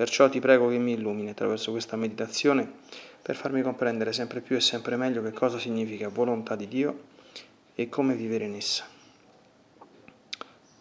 Perciò 0.00 0.30
ti 0.30 0.40
prego 0.40 0.70
che 0.70 0.78
mi 0.78 0.92
illumini 0.92 1.28
attraverso 1.28 1.72
questa 1.72 1.94
meditazione 1.94 2.66
per 3.20 3.36
farmi 3.36 3.60
comprendere 3.60 4.14
sempre 4.14 4.40
più 4.40 4.56
e 4.56 4.60
sempre 4.60 4.96
meglio 4.96 5.20
che 5.20 5.32
cosa 5.32 5.58
significa 5.58 6.08
volontà 6.08 6.56
di 6.56 6.66
Dio 6.68 7.00
e 7.74 7.90
come 7.90 8.14
vivere 8.14 8.46
in 8.46 8.54
essa. 8.54 8.86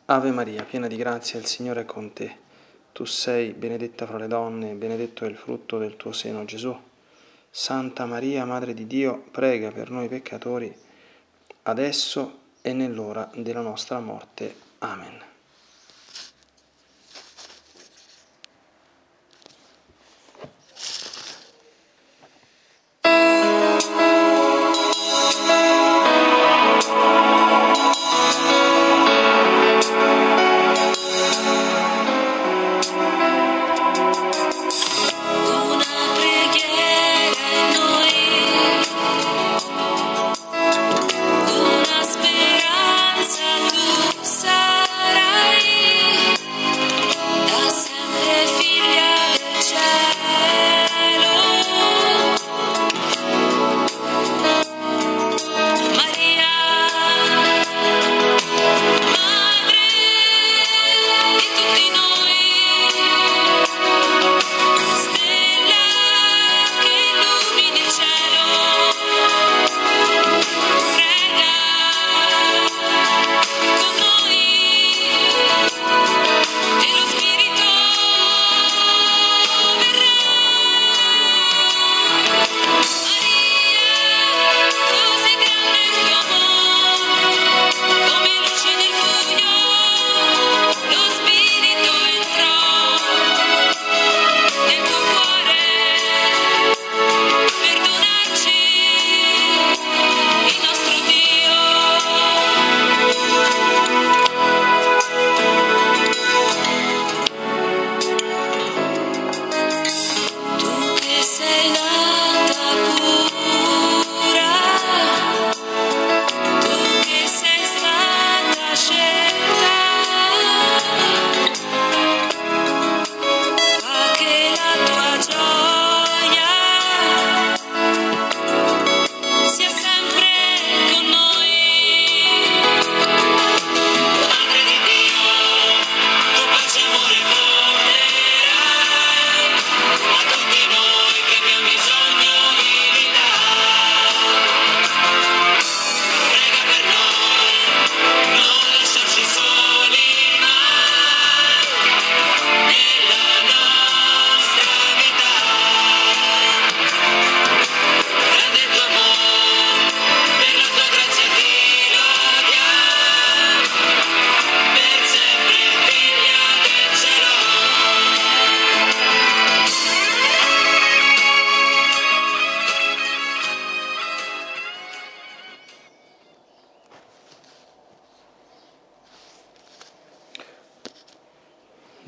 Ave 0.05 0.31
Maria, 0.31 0.63
piena 0.63 0.87
di 0.87 0.95
grazia, 0.95 1.37
il 1.37 1.47
Signore 1.47 1.81
è 1.81 1.85
con 1.85 2.13
te. 2.13 2.33
Tu 2.93 3.03
sei 3.03 3.51
benedetta 3.51 4.07
fra 4.07 4.17
le 4.17 4.27
donne, 4.27 4.71
benedetto 4.75 5.25
è 5.25 5.27
il 5.27 5.35
frutto 5.35 5.77
del 5.77 5.97
tuo 5.97 6.13
seno, 6.13 6.45
Gesù. 6.45 6.73
Santa 7.49 8.05
Maria, 8.05 8.45
Madre 8.45 8.73
di 8.73 8.87
Dio, 8.87 9.25
prega 9.31 9.69
per 9.69 9.89
noi 9.89 10.07
peccatori, 10.07 10.73
adesso 11.63 12.39
e 12.61 12.71
nell'ora 12.71 13.29
della 13.35 13.59
nostra 13.59 13.99
morte. 13.99 14.55
Amen. 14.77 15.28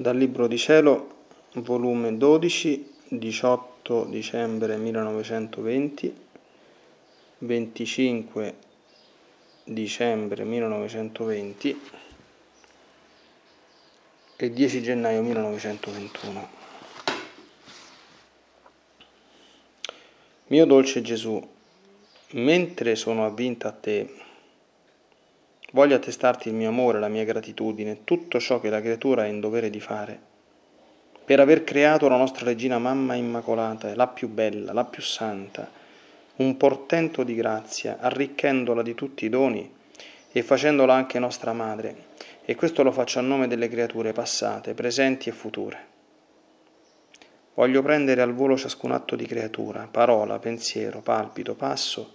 Dal 0.02 0.18
Libro 0.18 0.48
di 0.48 0.58
Cielo, 0.58 1.28
volume 1.54 2.18
12, 2.18 2.92
18 3.08 4.06
dicembre 4.06 4.76
1920, 4.76 6.16
25 7.38 8.56
dicembre 9.64 10.44
1920 10.44 11.82
e 14.38 14.52
10 14.52 14.82
gennaio 14.82 15.22
1921. 15.22 16.50
Mio 20.48 20.66
dolce 20.66 21.02
Gesù, 21.04 21.48
mentre 22.32 22.96
sono 22.96 23.24
avvinta 23.24 23.68
a 23.68 23.72
te, 23.72 24.12
Voglio 25.74 25.96
attestarti 25.96 26.50
il 26.50 26.54
mio 26.54 26.68
amore, 26.68 27.00
la 27.00 27.08
mia 27.08 27.24
gratitudine, 27.24 28.04
tutto 28.04 28.40
ciò 28.40 28.60
che 28.60 28.70
la 28.70 28.82
creatura 28.82 29.24
è 29.24 29.30
in 29.30 29.40
dovere 29.40 29.70
di 29.70 29.80
fare, 29.80 30.20
per 31.24 31.40
aver 31.40 31.64
creato 31.64 32.10
la 32.10 32.18
nostra 32.18 32.44
regina 32.44 32.78
mamma 32.78 33.16
immacolata, 33.16 33.96
la 33.96 34.08
più 34.08 34.28
bella, 34.28 34.74
la 34.74 34.84
più 34.84 35.02
santa, 35.02 35.72
un 36.36 36.58
portento 36.58 37.24
di 37.24 37.36
grazia, 37.36 38.00
arricchendola 38.02 38.82
di 38.82 38.94
tutti 38.96 39.24
i 39.24 39.30
doni 39.30 39.74
e 40.30 40.44
facendola 40.44 40.94
anche 40.94 41.20
nostra 41.20 41.54
madre, 41.54 42.10
e 42.44 42.56
questo 42.56 42.84
lo 42.84 42.92
faccio 42.92 43.20
a 43.20 43.22
nome 43.22 43.48
delle 43.48 43.70
creature 43.70 44.12
passate, 44.12 44.74
presenti 44.74 45.30
e 45.30 45.32
future. 45.32 45.86
Voglio 47.54 47.82
prendere 47.82 48.22
al 48.22 48.34
volo 48.34 48.58
ciascun 48.58 48.92
atto 48.92 49.16
di 49.16 49.26
creatura, 49.26 49.88
parola, 49.90 50.38
pensiero, 50.38 51.00
palpito, 51.00 51.56
passo, 51.56 52.14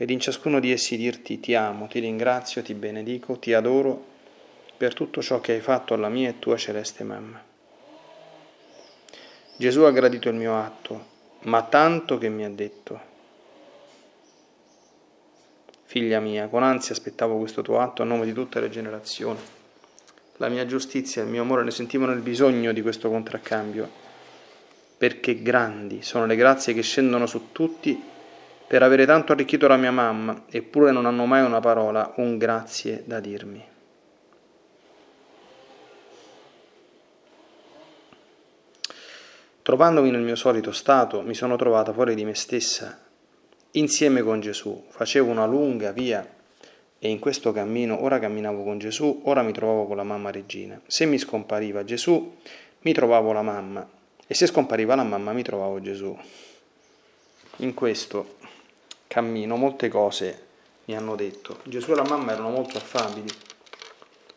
ed 0.00 0.08
in 0.08 0.18
ciascuno 0.18 0.60
di 0.60 0.72
essi 0.72 0.96
dirti 0.96 1.40
ti 1.40 1.54
amo, 1.54 1.86
ti 1.86 1.98
ringrazio, 1.98 2.62
ti 2.62 2.72
benedico, 2.72 3.38
ti 3.38 3.52
adoro 3.52 4.02
per 4.78 4.94
tutto 4.94 5.20
ciò 5.20 5.42
che 5.42 5.52
hai 5.52 5.60
fatto 5.60 5.92
alla 5.92 6.08
mia 6.08 6.30
e 6.30 6.38
tua 6.38 6.56
celeste 6.56 7.04
mamma. 7.04 7.38
Gesù 9.58 9.82
ha 9.82 9.90
gradito 9.90 10.30
il 10.30 10.36
mio 10.36 10.58
atto, 10.58 11.04
ma 11.40 11.62
tanto 11.64 12.16
che 12.16 12.30
mi 12.30 12.46
ha 12.46 12.48
detto, 12.48 13.00
figlia 15.84 16.18
mia, 16.18 16.48
con 16.48 16.62
ansia 16.62 16.94
aspettavo 16.94 17.36
questo 17.36 17.60
tuo 17.60 17.78
atto 17.80 18.00
a 18.00 18.06
nome 18.06 18.24
di 18.24 18.32
tutte 18.32 18.58
le 18.58 18.70
generazioni. 18.70 19.40
La 20.38 20.48
mia 20.48 20.64
giustizia 20.64 21.20
e 21.20 21.26
il 21.26 21.30
mio 21.30 21.42
amore 21.42 21.62
ne 21.62 21.72
sentivano 21.72 22.12
il 22.12 22.20
bisogno 22.20 22.72
di 22.72 22.80
questo 22.80 23.10
contraccambio 23.10 24.08
perché 24.96 25.42
grandi 25.42 26.00
sono 26.00 26.24
le 26.24 26.36
grazie 26.36 26.72
che 26.72 26.80
scendono 26.80 27.26
su 27.26 27.52
tutti 27.52 28.09
per 28.70 28.84
avere 28.84 29.04
tanto 29.04 29.32
arricchito 29.32 29.66
la 29.66 29.76
mia 29.76 29.90
mamma, 29.90 30.44
eppure 30.48 30.92
non 30.92 31.04
hanno 31.04 31.26
mai 31.26 31.42
una 31.42 31.58
parola, 31.58 32.12
un 32.18 32.38
grazie 32.38 33.02
da 33.04 33.18
dirmi. 33.18 33.60
Trovandomi 39.60 40.12
nel 40.12 40.20
mio 40.20 40.36
solito 40.36 40.70
stato, 40.70 41.20
mi 41.22 41.34
sono 41.34 41.56
trovata 41.56 41.92
fuori 41.92 42.14
di 42.14 42.24
me 42.24 42.36
stessa, 42.36 42.96
insieme 43.72 44.22
con 44.22 44.38
Gesù. 44.38 44.86
Facevo 44.88 45.28
una 45.28 45.46
lunga 45.46 45.90
via 45.90 46.24
e 47.00 47.08
in 47.08 47.18
questo 47.18 47.50
cammino 47.50 48.04
ora 48.04 48.20
camminavo 48.20 48.62
con 48.62 48.78
Gesù, 48.78 49.22
ora 49.24 49.42
mi 49.42 49.50
trovavo 49.50 49.88
con 49.88 49.96
la 49.96 50.04
mamma 50.04 50.30
regina. 50.30 50.80
Se 50.86 51.06
mi 51.06 51.18
scompariva 51.18 51.82
Gesù, 51.82 52.36
mi 52.82 52.92
trovavo 52.92 53.32
la 53.32 53.42
mamma 53.42 53.84
e 54.24 54.32
se 54.32 54.46
scompariva 54.46 54.94
la 54.94 55.02
mamma 55.02 55.32
mi 55.32 55.42
trovavo 55.42 55.80
Gesù. 55.80 56.16
In 57.56 57.74
questo 57.74 58.38
cammino 59.10 59.56
molte 59.56 59.88
cose 59.88 60.46
mi 60.84 60.96
hanno 60.96 61.16
detto. 61.16 61.58
Gesù 61.64 61.90
e 61.90 61.94
la 61.96 62.04
mamma 62.04 62.30
erano 62.30 62.50
molto 62.50 62.78
affabili, 62.78 63.28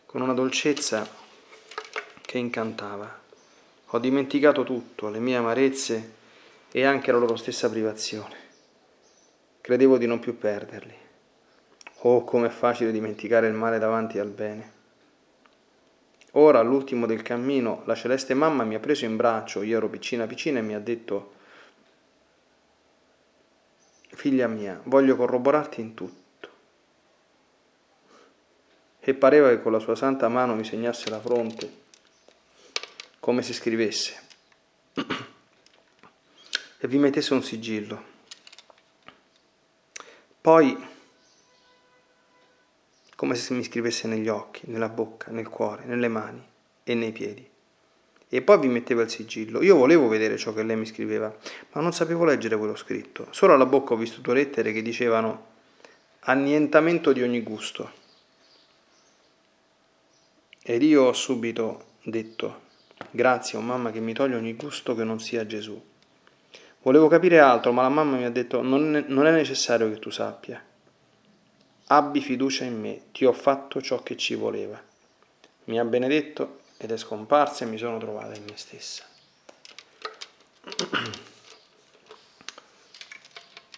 con 0.07 0.21
una 0.21 0.33
dolcezza 0.33 1.07
che 2.19 2.39
incantava. 2.39 3.21
Ho 3.85 3.99
dimenticato 3.99 4.63
tutto, 4.63 5.09
le 5.09 5.19
mie 5.19 5.35
amarezze 5.35 6.13
e 6.71 6.85
anche 6.85 7.11
la 7.11 7.19
loro 7.19 7.35
stessa 7.35 7.69
privazione. 7.69 8.35
Credevo 9.61 9.99
di 9.99 10.07
non 10.07 10.17
più 10.17 10.39
perderli. 10.39 10.95
Oh, 12.05 12.23
com'è 12.23 12.49
facile 12.49 12.91
dimenticare 12.91 13.45
il 13.45 13.53
male 13.53 13.77
davanti 13.77 14.17
al 14.17 14.29
bene. 14.29 14.71
Ora, 16.31 16.57
all'ultimo 16.57 17.05
del 17.05 17.21
cammino, 17.21 17.83
la 17.85 17.93
celeste 17.93 18.33
mamma 18.33 18.63
mi 18.63 18.73
ha 18.73 18.79
preso 18.79 19.05
in 19.05 19.17
braccio, 19.17 19.61
io 19.61 19.77
ero 19.77 19.87
piccina 19.87 20.25
piccina, 20.25 20.57
e 20.57 20.63
mi 20.63 20.73
ha 20.73 20.79
detto, 20.79 21.41
figlia 24.23 24.47
mia, 24.47 24.79
voglio 24.85 25.17
corroborarti 25.17 25.81
in 25.81 25.93
tutto. 25.95 26.49
E 29.01 29.13
pareva 29.15 29.49
che 29.49 29.61
con 29.61 29.73
la 29.73 29.79
sua 29.79 29.95
santa 29.95 30.29
mano 30.29 30.55
mi 30.55 30.63
segnasse 30.63 31.09
la 31.09 31.19
fronte, 31.19 31.81
come 33.19 33.41
se 33.41 33.51
scrivesse, 33.51 34.27
e 36.77 36.87
vi 36.87 36.97
mettesse 36.99 37.33
un 37.33 37.43
sigillo. 37.43 38.01
Poi 40.39 40.87
come 43.17 43.35
se 43.35 43.53
mi 43.53 43.63
scrivesse 43.65 44.07
negli 44.07 44.29
occhi, 44.29 44.69
nella 44.69 44.87
bocca, 44.87 45.31
nel 45.31 45.49
cuore, 45.49 45.83
nelle 45.83 46.07
mani 46.07 46.41
e 46.83 46.93
nei 46.93 47.11
piedi. 47.11 47.52
E 48.33 48.41
poi 48.41 48.57
vi 48.57 48.67
metteva 48.67 49.03
il 49.03 49.11
sigillo. 49.11 49.61
Io 49.61 49.75
volevo 49.75 50.07
vedere 50.07 50.37
ciò 50.37 50.55
che 50.55 50.63
lei 50.63 50.75
mi 50.75 50.87
scriveva, 50.87 51.31
ma 51.73 51.81
non 51.81 51.93
sapevo 51.93 52.25
leggere 52.25 52.57
quello 52.57 52.75
scritto. 52.75 53.27
Solo 53.29 53.53
alla 53.53 53.67
bocca 53.67 53.93
ho 53.93 53.95
visto 53.95 54.21
due 54.21 54.33
lettere 54.33 54.73
che 54.73 54.81
dicevano 54.81 55.45
annientamento 56.21 57.13
di 57.13 57.21
ogni 57.21 57.43
gusto. 57.43 57.91
Ed 60.63 60.81
io 60.81 61.03
ho 61.03 61.13
subito 61.13 61.97
detto, 62.01 62.61
grazie, 63.11 63.59
oh 63.59 63.61
mamma, 63.61 63.91
che 63.91 63.99
mi 63.99 64.13
toglie 64.13 64.37
ogni 64.37 64.55
gusto 64.55 64.95
che 64.95 65.03
non 65.03 65.19
sia 65.19 65.45
Gesù. 65.45 65.79
Volevo 66.81 67.07
capire 67.07 67.37
altro, 67.37 67.71
ma 67.71 67.83
la 67.83 67.89
mamma 67.89 68.17
mi 68.17 68.25
ha 68.25 68.31
detto, 68.31 68.63
non 68.63 68.95
è 68.95 69.31
necessario 69.31 69.91
che 69.91 69.99
tu 69.99 70.09
sappia. 70.09 70.59
Abbi 71.85 72.19
fiducia 72.19 72.63
in 72.63 72.81
me, 72.81 73.01
ti 73.11 73.25
ho 73.25 73.33
fatto 73.33 73.79
ciò 73.79 74.01
che 74.01 74.17
ci 74.17 74.33
voleva. 74.33 74.81
Mi 75.65 75.79
ha 75.79 75.85
benedetto 75.85 76.61
ed 76.83 76.91
è 76.91 76.97
scomparsa 76.97 77.65
e 77.65 77.67
mi 77.67 77.77
sono 77.77 77.97
trovata 77.97 78.35
in 78.35 78.43
me 78.43 78.53
stessa. 78.55 79.03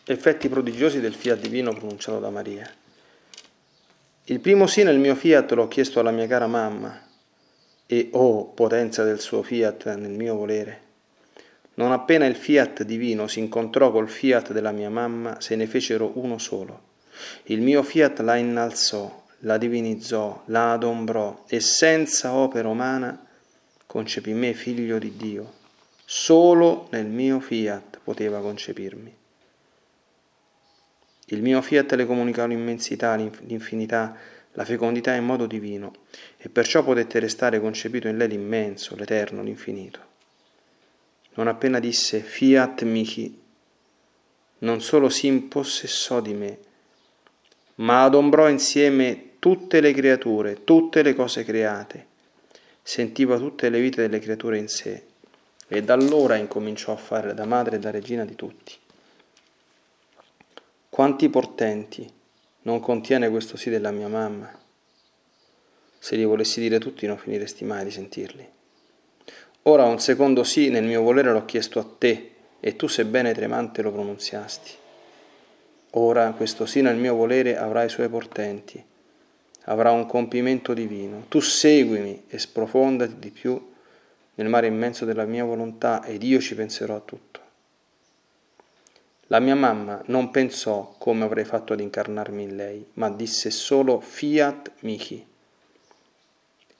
Effetti 0.07 0.49
prodigiosi 0.49 0.99
del 0.99 1.13
fiat 1.13 1.39
divino 1.39 1.73
pronunciato 1.73 2.19
da 2.19 2.29
Maria. 2.29 2.71
Il 4.25 4.39
primo 4.39 4.67
sì 4.67 4.83
nel 4.83 4.99
mio 4.99 5.15
fiat 5.15 5.51
l'ho 5.51 5.67
chiesto 5.67 5.99
alla 5.99 6.11
mia 6.11 6.27
cara 6.27 6.47
mamma 6.47 7.01
e, 7.85 8.09
oh 8.13 8.45
potenza 8.45 9.03
del 9.03 9.19
suo 9.19 9.43
fiat 9.43 9.95
nel 9.95 10.11
mio 10.11 10.35
volere, 10.35 10.81
non 11.75 11.91
appena 11.91 12.25
il 12.25 12.35
fiat 12.35 12.83
divino 12.83 13.27
si 13.27 13.39
incontrò 13.39 13.91
col 13.91 14.09
fiat 14.09 14.51
della 14.51 14.71
mia 14.71 14.89
mamma, 14.89 15.39
se 15.41 15.55
ne 15.55 15.67
fecero 15.67 16.11
uno 16.15 16.37
solo 16.37 16.93
il 17.45 17.61
mio 17.61 17.83
fiat 17.83 18.19
la 18.19 18.35
innalzò, 18.35 19.24
la 19.39 19.57
divinizzò, 19.57 20.43
la 20.47 20.73
adombrò 20.73 21.43
e 21.47 21.59
senza 21.59 22.33
opera 22.33 22.67
umana 22.67 23.25
concepì 23.85 24.33
me 24.33 24.53
figlio 24.53 24.97
di 24.97 25.15
Dio. 25.15 25.53
Solo 26.05 26.87
nel 26.91 27.07
mio 27.07 27.39
fiat 27.39 27.99
poteva 28.03 28.39
concepirmi. 28.39 29.15
Il 31.29 31.41
mio 31.41 31.61
fiat 31.61 31.93
le 31.93 32.05
comunicò 32.05 32.45
l'immensità, 32.45 33.15
l'infinità, 33.15 34.15
la 34.51 34.63
fecondità 34.63 35.13
in 35.15 35.25
modo 35.25 35.47
divino, 35.47 35.93
e 36.37 36.49
perciò 36.49 36.83
potette 36.83 37.19
restare 37.19 37.59
concepito 37.59 38.07
in 38.07 38.17
lei 38.17 38.29
l'immenso, 38.29 38.95
l'eterno, 38.95 39.41
l'infinito. 39.41 39.99
Non 41.33 41.47
appena 41.47 41.79
disse 41.79 42.19
fiat 42.19 42.83
mihi, 42.83 43.41
non 44.59 44.81
solo 44.81 45.09
si 45.09 45.27
impossessò 45.27 46.21
di 46.21 46.33
me, 46.33 46.59
ma 47.75 48.03
adombrò 48.03 48.49
insieme 48.49 49.31
tutte 49.39 49.81
le 49.81 49.93
creature, 49.93 50.63
tutte 50.63 51.01
le 51.01 51.13
cose 51.13 51.43
create, 51.43 52.07
sentiva 52.81 53.37
tutte 53.37 53.69
le 53.69 53.79
vite 53.79 54.01
delle 54.01 54.19
creature 54.19 54.57
in 54.57 54.67
sé 54.67 55.03
e 55.67 55.83
da 55.83 55.93
allora 55.93 56.35
incominciò 56.35 56.93
a 56.93 56.97
fare 56.97 57.33
da 57.33 57.45
madre 57.45 57.75
e 57.75 57.79
da 57.79 57.91
regina 57.91 58.23
di 58.23 58.35
tutti. 58.35 58.73
Quanti 60.89 61.29
portenti 61.29 62.09
non 62.61 62.79
contiene 62.79 63.29
questo 63.29 63.57
sì 63.57 63.69
della 63.69 63.91
mia 63.91 64.07
mamma? 64.07 64.49
Se 65.99 66.15
li 66.15 66.23
volessi 66.23 66.59
dire 66.59 66.79
tutti 66.79 67.05
non 67.05 67.17
finiresti 67.17 67.65
mai 67.65 67.83
di 67.83 67.91
sentirli. 67.91 68.49
Ora 69.63 69.85
un 69.85 69.99
secondo 69.99 70.43
sì 70.43 70.69
nel 70.69 70.83
mio 70.83 71.01
volere 71.01 71.31
l'ho 71.31 71.45
chiesto 71.45 71.79
a 71.79 71.87
te 71.97 72.31
e 72.59 72.75
tu 72.75 72.87
sebbene 72.87 73.33
tremante 73.33 73.81
lo 73.81 73.91
pronunziasti. 73.91 74.71
Ora 75.97 76.31
questo 76.31 76.65
sì 76.65 76.81
nel 76.81 76.97
mio 76.97 77.15
volere 77.15 77.57
avrà 77.57 77.83
i 77.83 77.89
suoi 77.89 78.09
portenti, 78.09 78.83
avrà 79.65 79.91
un 79.91 80.05
compimento 80.05 80.73
divino. 80.73 81.25
Tu 81.29 81.39
seguimi 81.39 82.25
e 82.27 82.37
sprofondati 82.37 83.17
di 83.17 83.31
più 83.31 83.73
nel 84.35 84.49
mare 84.49 84.67
immenso 84.67 85.05
della 85.05 85.25
mia 85.25 85.45
volontà 85.45 86.03
ed 86.03 86.23
io 86.23 86.39
ci 86.41 86.53
penserò 86.53 86.95
a 86.95 86.99
tutto. 86.99 87.39
La 89.27 89.39
mia 89.39 89.55
mamma 89.55 90.01
non 90.07 90.31
pensò 90.31 90.95
come 90.97 91.23
avrei 91.23 91.45
fatto 91.45 91.73
ad 91.73 91.79
incarnarmi 91.79 92.43
in 92.43 92.55
lei, 92.57 92.85
ma 92.93 93.09
disse 93.09 93.49
solo 93.49 94.01
fiat 94.01 94.71
mihi. 94.81 95.25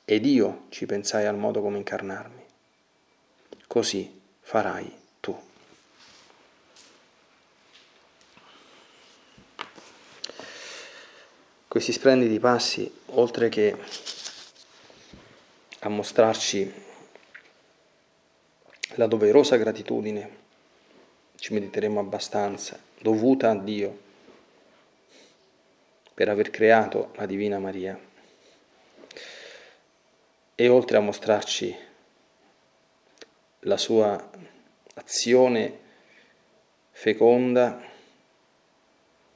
Ed 0.03 0.25
io 0.25 0.65
ci 0.69 0.86
pensai 0.86 1.25
al 1.25 1.38
modo 1.38 1.62
come 1.62 1.77
incarnarmi. 1.77 2.43
Così 3.65 4.22
farai. 4.41 5.04
Questi 11.75 11.91
splendidi 11.91 12.39
passi, 12.39 12.89
oltre 13.08 13.50
che 13.50 13.75
a 15.79 15.89
mostrarci 15.89 16.74
la 18.91 19.08
doverosa 19.08 19.58
gratitudine, 19.58 20.38
ci 21.36 21.51
mediteremo 21.51 22.00
abbastanza, 22.00 22.79
dovuta 22.98 23.50
a 23.50 23.58
Dio 23.58 24.00
per 26.13 26.29
aver 26.29 26.50
creato 26.50 27.12
la 27.15 27.25
Divina 27.25 27.60
Maria. 27.60 28.00
E 30.55 30.70
oltre 30.70 30.96
a 30.96 31.01
mostrarci 31.01 31.75
la 33.60 33.75
sua 33.75 34.29
azione 34.94 35.79
feconda, 36.91 37.95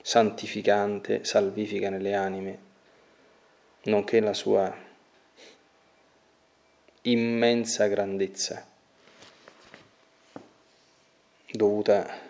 santificante, 0.01 1.23
salvifica 1.23 1.89
nelle 1.89 2.13
anime, 2.13 2.59
nonché 3.83 4.19
la 4.19 4.33
sua 4.33 4.75
immensa 7.03 7.87
grandezza 7.87 8.67
dovuta 11.51 12.27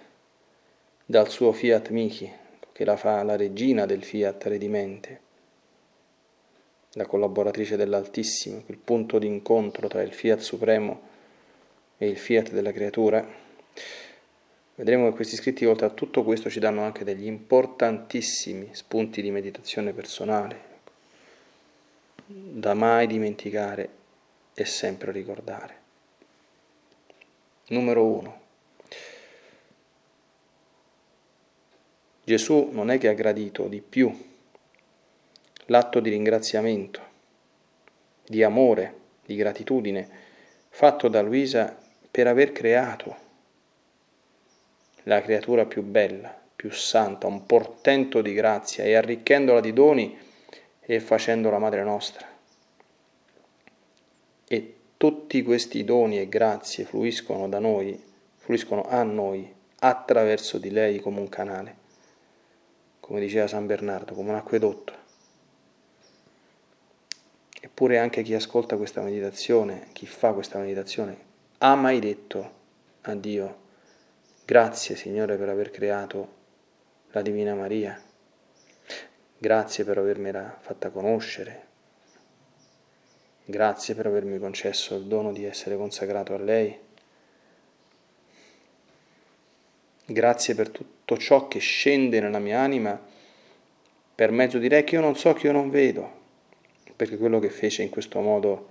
dal 1.05 1.29
suo 1.29 1.51
fiat 1.51 1.89
Michi, 1.89 2.31
che 2.71 2.85
la 2.85 2.95
fa 2.95 3.23
la 3.23 3.35
regina 3.35 3.85
del 3.85 4.03
fiat 4.03 4.43
redimente, 4.45 5.21
la 6.93 7.05
collaboratrice 7.05 7.75
dell'Altissimo, 7.75 8.61
quel 8.63 8.77
punto 8.77 9.19
d'incontro 9.19 9.87
tra 9.87 10.01
il 10.01 10.13
fiat 10.13 10.39
supremo 10.39 11.01
e 11.97 12.07
il 12.07 12.17
fiat 12.17 12.51
della 12.51 12.71
creatura, 12.71 13.27
vedremo 14.79 15.09
che 15.09 15.15
questi 15.15 15.35
scritti 15.35 15.65
oltre 15.65 15.87
a 15.87 15.89
tutto 15.89 16.23
questo 16.23 16.49
ci 16.49 16.61
danno 16.61 16.83
anche 16.83 17.03
degli 17.03 17.25
importantissimi 17.25 18.69
spunti 18.71 19.21
di 19.21 19.29
meditazione 19.29 19.91
personale, 19.91 20.67
da 22.25 22.73
mai 22.73 23.05
dimenticare 23.05 23.89
e 24.53 24.63
sempre 24.63 25.11
ricordare. 25.11 25.77
Numero 27.67 28.05
uno. 28.05 28.39
Gesù 32.23 32.69
non 32.71 32.89
è 32.89 32.97
che 32.97 33.09
ha 33.09 33.13
gradito 33.13 33.67
di 33.67 33.81
più 33.81 34.27
l'atto 35.65 35.99
di 35.99 36.09
ringraziamento, 36.09 37.01
di 38.25 38.43
amore, 38.43 38.95
di 39.25 39.35
gratitudine 39.35 40.07
fatto 40.69 41.09
da 41.09 41.21
Luisa 41.21 41.77
per 42.09 42.27
aver 42.27 42.53
creato 42.53 43.27
la 45.09 45.21
creatura 45.23 45.65
più 45.65 45.81
bella, 45.81 46.39
più 46.55 46.69
santa, 46.71 47.25
un 47.25 47.47
portento 47.47 48.21
di 48.21 48.31
grazia 48.33 48.83
e 48.83 48.93
arricchendola 48.93 49.59
di 49.59 49.73
doni 49.73 50.15
e 50.79 50.99
facendola 50.99 51.57
madre 51.57 51.83
nostra. 51.83 52.27
E 54.47 54.75
tutti 54.97 55.41
questi 55.41 55.83
doni 55.83 56.19
e 56.19 56.29
grazie 56.29 56.85
fluiscono 56.85 57.49
da 57.49 57.57
noi, 57.57 57.99
fluiscono 58.37 58.83
a 58.87 59.01
noi 59.01 59.51
attraverso 59.79 60.59
di 60.59 60.69
lei 60.69 60.99
come 60.99 61.19
un 61.19 61.29
canale, 61.29 61.75
come 62.99 63.19
diceva 63.19 63.47
San 63.47 63.65
Bernardo, 63.65 64.13
come 64.13 64.29
un 64.29 64.35
acquedotto. 64.35 64.93
Eppure 67.61 67.97
anche 67.97 68.21
chi 68.21 68.35
ascolta 68.35 68.77
questa 68.77 69.01
meditazione, 69.01 69.87
chi 69.91 70.05
fa 70.05 70.33
questa 70.33 70.59
meditazione, 70.59 71.17
ha 71.57 71.73
mai 71.73 71.99
detto 71.99 72.51
a 73.01 73.15
Dio, 73.15 73.67
grazie 74.49 74.95
Signore 74.95 75.37
per 75.37 75.47
aver 75.47 75.69
creato 75.69 76.37
la 77.11 77.21
Divina 77.21 77.53
Maria, 77.53 78.01
grazie 79.37 79.83
per 79.83 79.99
avermela 79.99 80.57
fatta 80.59 80.89
conoscere, 80.89 81.67
Grazie 83.45 83.95
per 83.95 84.05
avermi 84.05 84.37
concesso 84.37 84.95
il 84.95 85.05
dono 85.05 85.31
di 85.31 85.43
essere 85.43 85.75
consacrato 85.75 86.35
a 86.35 86.37
lei. 86.37 86.77
Grazie 90.05 90.53
per 90.53 90.69
tutto 90.69 91.17
ciò 91.17 91.47
che 91.47 91.57
scende 91.57 92.19
nella 92.19 92.37
mia 92.37 92.59
anima 92.59 92.99
per 94.13 94.29
mezzo 94.29 94.59
di 94.59 94.69
lei 94.69 94.83
che 94.83 94.95
io 94.95 95.01
non 95.01 95.15
so, 95.15 95.33
che 95.33 95.47
io 95.47 95.53
non 95.53 95.71
vedo, 95.71 96.11
perché 96.95 97.17
quello 97.17 97.39
che 97.39 97.49
fece 97.49 97.81
in 97.81 97.89
questo 97.89 98.19
modo 98.19 98.69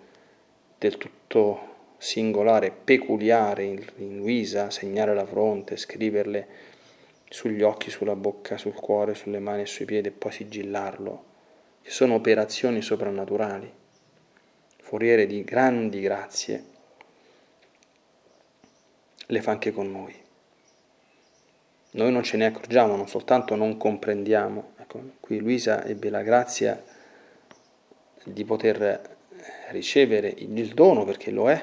del 0.78 0.96
tutto 0.96 1.67
singolare, 1.98 2.70
peculiare 2.70 3.64
in, 3.64 3.84
Luisa, 4.16 4.70
segnare 4.70 5.14
la 5.14 5.26
fronte, 5.26 5.76
scriverle 5.76 6.46
sugli 7.28 7.62
occhi, 7.62 7.90
sulla 7.90 8.16
bocca, 8.16 8.56
sul 8.56 8.72
cuore, 8.72 9.14
sulle 9.14 9.40
mani 9.40 9.62
e 9.62 9.66
sui 9.66 9.84
piedi 9.84 10.08
e 10.08 10.12
poi 10.12 10.32
sigillarlo, 10.32 11.24
che 11.82 11.90
sono 11.90 12.14
operazioni 12.14 12.80
soprannaturali 12.80 13.78
foriere 14.88 15.26
di 15.26 15.44
grandi 15.44 16.00
grazie, 16.00 16.64
le 19.26 19.42
fa 19.42 19.50
anche 19.50 19.70
con 19.70 19.90
noi. 19.90 20.14
Noi 21.90 22.10
non 22.10 22.22
ce 22.22 22.38
ne 22.38 22.46
accorgiamo, 22.46 22.96
non 22.96 23.06
soltanto 23.06 23.54
non 23.54 23.76
comprendiamo. 23.76 24.72
Ecco, 24.78 25.02
qui 25.20 25.40
Luisa 25.40 25.84
ebbe 25.84 26.08
la 26.08 26.22
grazia 26.22 26.82
di 28.24 28.44
poter 28.46 29.16
ricevere 29.72 30.32
il 30.38 30.72
dono, 30.72 31.04
perché 31.04 31.30
lo 31.30 31.50
è, 31.50 31.62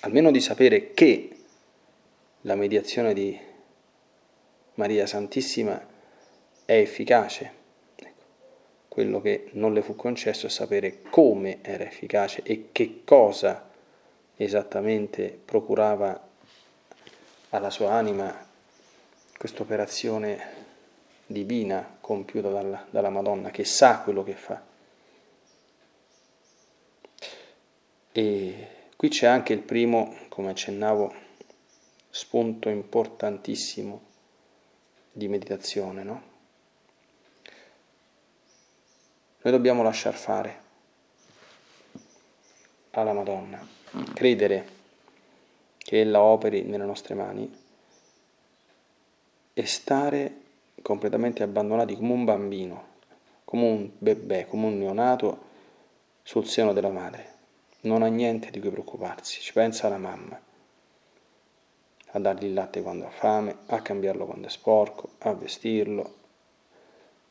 almeno 0.00 0.30
di 0.30 0.40
sapere 0.40 0.92
che 0.92 1.36
la 2.42 2.54
mediazione 2.54 3.12
di 3.12 3.38
Maria 4.74 5.06
Santissima 5.06 5.86
è 6.64 6.76
efficace 6.76 7.58
quello 8.90 9.20
che 9.20 9.50
non 9.52 9.72
le 9.72 9.82
fu 9.82 9.94
concesso 9.94 10.46
è 10.46 10.50
sapere 10.50 11.00
come 11.00 11.58
era 11.62 11.84
efficace 11.84 12.42
e 12.42 12.70
che 12.72 13.02
cosa 13.04 13.70
esattamente 14.36 15.38
procurava 15.44 16.28
alla 17.50 17.70
sua 17.70 17.92
anima 17.92 18.48
questa 19.38 19.62
operazione 19.62 20.58
divina 21.24 21.98
compiuta 22.00 22.48
dalla, 22.48 22.84
dalla 22.90 23.10
Madonna, 23.10 23.50
che 23.50 23.64
sa 23.64 24.00
quello 24.00 24.24
che 24.24 24.34
fa. 24.34 24.60
E 28.10 28.66
qui 29.00 29.08
c'è 29.08 29.26
anche 29.26 29.54
il 29.54 29.60
primo, 29.62 30.14
come 30.28 30.50
accennavo, 30.50 31.10
spunto 32.10 32.68
importantissimo 32.68 34.02
di 35.10 35.26
meditazione, 35.26 36.02
no? 36.02 36.22
Noi 39.40 39.52
dobbiamo 39.54 39.82
lasciar 39.82 40.12
fare 40.12 40.60
alla 42.90 43.14
Madonna, 43.14 43.66
credere 44.12 44.68
che 45.78 46.00
Ella 46.00 46.20
operi 46.20 46.64
nelle 46.64 46.84
nostre 46.84 47.14
mani 47.14 47.50
e 49.54 49.64
stare 49.64 50.40
completamente 50.82 51.42
abbandonati 51.42 51.96
come 51.96 52.12
un 52.12 52.24
bambino, 52.26 52.86
come 53.44 53.66
un 53.66 53.90
bebè, 53.96 54.46
come 54.46 54.66
un 54.66 54.76
neonato 54.76 55.44
sul 56.22 56.46
seno 56.46 56.74
della 56.74 56.90
madre. 56.90 57.38
Non 57.82 58.02
ha 58.02 58.08
niente 58.08 58.50
di 58.50 58.60
cui 58.60 58.70
preoccuparsi, 58.70 59.40
ci 59.40 59.52
pensa 59.52 59.88
la 59.88 59.98
mamma 59.98 60.48
a 62.12 62.18
dargli 62.18 62.46
il 62.46 62.54
latte 62.54 62.82
quando 62.82 63.06
ha 63.06 63.10
fame, 63.10 63.58
a 63.66 63.80
cambiarlo 63.82 64.26
quando 64.26 64.48
è 64.48 64.50
sporco, 64.50 65.10
a 65.18 65.32
vestirlo, 65.32 66.14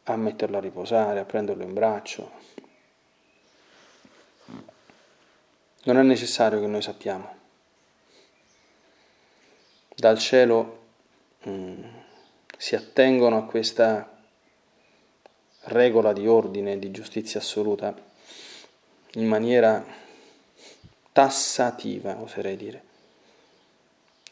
a 0.03 0.15
metterlo 0.15 0.58
a 0.58 0.62
riposare, 0.62 1.20
a 1.20 1.25
prenderlo 1.25 1.63
in 1.63 1.74
braccio. 1.74 2.32
Non 5.84 5.98
è 5.98 6.01
necessario 6.03 6.60
che 6.60 6.68
noi 6.68 6.82
sappiamo. 6.82 7.38
Dal 9.96 10.18
cielo 10.18 10.79
mm, 11.48 11.84
si 12.58 12.75
attengono 12.75 13.38
a 13.38 13.44
questa 13.44 14.18
regola 15.63 16.13
di 16.13 16.25
ordine 16.25 16.79
di 16.79 16.89
giustizia 16.91 17.41
assoluta 17.41 17.94
in 19.13 19.27
maniera 19.27 19.84
tassativa, 21.20 22.16
oserei 22.22 22.56
dire. 22.56 22.82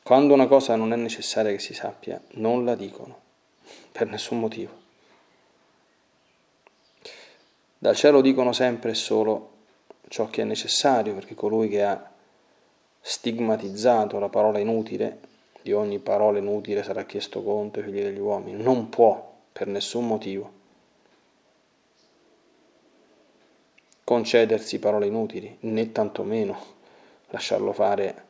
Quando 0.04 0.34
una 0.34 0.48
cosa 0.48 0.78
non 0.78 0.94
è 0.94 0.96
necessaria 0.96 1.52
che 1.52 1.60
si 1.60 1.74
sappia, 1.74 2.18
non 2.36 2.64
la 2.64 2.76
dicono, 2.76 3.20
per 3.92 4.08
nessun 4.08 4.40
motivo. 4.40 4.72
Dal 7.78 7.94
cielo 7.94 8.22
dicono 8.22 8.54
sempre 8.54 8.92
e 8.92 8.94
solo 8.94 9.50
ciò 10.08 10.30
che 10.30 10.44
è 10.44 10.46
necessario, 10.46 11.14
perché 11.14 11.36
colui 11.36 11.68
che 11.68 11.84
ha 11.84 12.10
stigmatizzato 13.02 14.18
la 14.18 14.30
parola 14.30 14.58
inutile, 14.58 15.20
di 15.62 15.74
ogni 15.74 16.00
parola 16.00 16.38
inutile 16.38 16.84
sarà 16.84 17.04
chiesto 17.04 17.44
conto 17.44 17.80
ai 17.80 17.86
figli 17.86 18.02
degli 18.02 18.18
uomini, 18.18 18.64
non 18.64 18.88
può 18.88 19.36
per 19.52 19.68
nessun 19.68 20.08
motivo 20.08 20.56
concedersi 24.06 24.80
parole 24.80 25.08
inutili, 25.08 25.58
né 25.60 25.92
tantomeno 25.92 26.76
lasciarlo 27.28 27.74
fare 27.74 28.26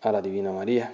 alla 0.00 0.20
Divina 0.20 0.50
Maria, 0.50 0.92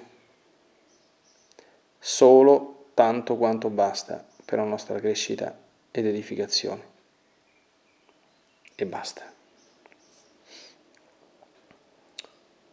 solo 1.99 2.87
tanto 2.95 3.37
quanto 3.37 3.69
basta 3.69 4.25
per 4.45 4.59
la 4.59 4.65
nostra 4.65 4.99
crescita 4.99 5.57
ed 5.91 6.07
edificazione 6.07 6.83
e 8.75 8.87
basta. 8.87 9.23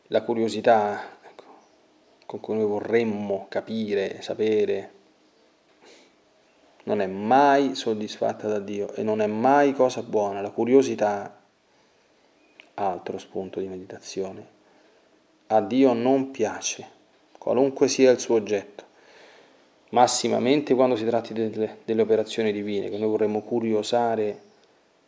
La 0.07 0.21
curiosità 0.21 1.17
ecco, 1.21 1.43
con 2.25 2.39
cui 2.39 2.55
noi 2.55 2.65
vorremmo 2.65 3.47
capire, 3.49 4.21
sapere, 4.21 4.93
non 6.83 7.01
è 7.01 7.07
mai 7.07 7.75
soddisfatta 7.75 8.47
da 8.47 8.59
Dio 8.59 8.93
e 8.93 9.03
non 9.03 9.19
è 9.21 9.27
mai 9.27 9.73
cosa 9.73 10.01
buona. 10.01 10.39
La 10.39 10.51
curiosità, 10.51 11.37
altro 12.79 13.17
spunto 13.17 13.59
di 13.59 13.67
meditazione, 13.67 14.55
a 15.47 15.61
Dio 15.61 15.93
non 15.93 16.31
piace, 16.31 16.85
qualunque 17.37 17.87
sia 17.87 18.11
il 18.11 18.19
suo 18.19 18.35
oggetto, 18.35 18.83
massimamente 19.89 20.75
quando 20.75 20.95
si 20.95 21.05
tratti 21.05 21.33
delle, 21.33 21.77
delle 21.85 22.01
operazioni 22.01 22.51
divine, 22.51 22.89
che 22.89 22.97
noi 22.97 23.09
vorremmo 23.09 23.41
curiosare 23.41 24.41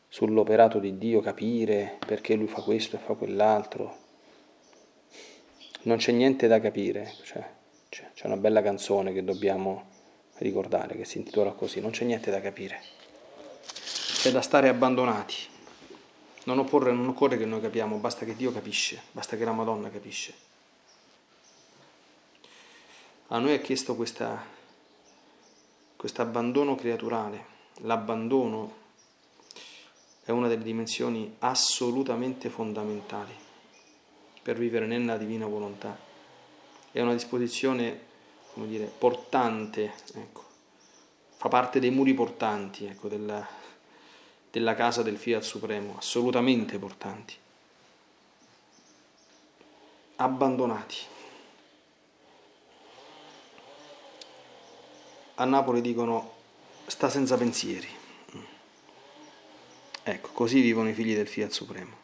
sull'operato 0.07 0.79
di 0.79 0.97
Dio, 0.97 1.19
capire 1.21 1.97
perché 2.05 2.35
lui 2.35 2.47
fa 2.47 2.61
questo 2.61 2.95
e 2.95 2.99
fa 2.99 3.13
quell'altro. 3.13 4.07
Non 5.83 5.97
c'è 5.97 6.11
niente 6.11 6.47
da 6.47 6.59
capire, 6.59 7.13
cioè, 7.23 7.43
C'è 7.89 8.25
una 8.25 8.37
bella 8.37 8.61
canzone 8.61 9.13
che 9.13 9.23
dobbiamo 9.23 9.97
ricordare 10.37 10.95
che 10.95 11.05
si 11.05 11.17
intitola 11.17 11.51
così, 11.51 11.79
non 11.81 11.91
c'è 11.91 12.05
niente 12.05 12.31
da 12.31 12.41
capire, 12.41 12.79
c'è 13.61 14.31
da 14.31 14.41
stare 14.41 14.69
abbandonati. 14.69 15.57
Non 16.45 16.59
occorre, 16.59 16.91
non 16.91 17.07
occorre 17.07 17.37
che 17.37 17.45
noi 17.45 17.61
capiamo, 17.61 17.97
basta 17.97 18.25
che 18.25 18.35
Dio 18.35 18.51
capisce, 18.51 19.01
basta 19.11 19.37
che 19.37 19.45
la 19.45 19.51
Madonna 19.51 19.89
capisce. 19.89 20.33
A 23.27 23.37
noi 23.37 23.53
è 23.53 23.61
chiesto 23.61 23.95
questo 23.95 24.39
abbandono 26.21 26.75
creaturale, 26.75 27.45
l'abbandono 27.81 28.77
è 30.23 30.31
una 30.31 30.47
delle 30.47 30.63
dimensioni 30.63 31.35
assolutamente 31.39 32.49
fondamentali 32.49 33.33
per 34.41 34.57
vivere 34.57 34.85
nella 34.85 35.17
divina 35.17 35.45
volontà. 35.45 35.97
È 36.91 37.01
una 37.01 37.13
disposizione, 37.13 37.99
come 38.53 38.67
dire, 38.67 38.85
portante, 38.85 39.93
ecco. 40.15 40.43
fa 41.35 41.49
parte 41.49 41.79
dei 41.79 41.91
muri 41.91 42.13
portanti 42.13 42.85
ecco, 42.85 43.07
della, 43.07 43.47
della 44.51 44.75
casa 44.75 45.03
del 45.03 45.17
Fiat 45.17 45.43
Supremo, 45.43 45.97
assolutamente 45.97 46.79
portanti. 46.79 47.35
Abbandonati. 50.15 50.97
A 55.35 55.45
Napoli 55.45 55.81
dicono 55.81 56.33
sta 56.87 57.09
senza 57.09 57.37
pensieri. 57.37 57.87
Ecco, 60.03 60.29
così 60.31 60.59
vivono 60.59 60.89
i 60.89 60.93
figli 60.93 61.15
del 61.15 61.27
Fiat 61.27 61.51
Supremo. 61.51 61.97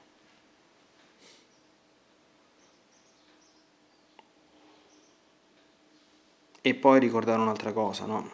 E 6.62 6.74
poi 6.74 7.00
ricordare 7.00 7.42
un'altra 7.42 7.74
cosa, 7.74 8.06
no? 8.06 8.32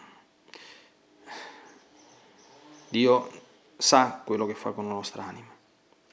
Dio 2.89 3.40
sa 3.81 4.21
quello 4.23 4.45
che 4.45 4.53
fa 4.53 4.71
con 4.71 4.85
la 4.85 4.93
nostra 4.93 5.25
anima, 5.25 5.50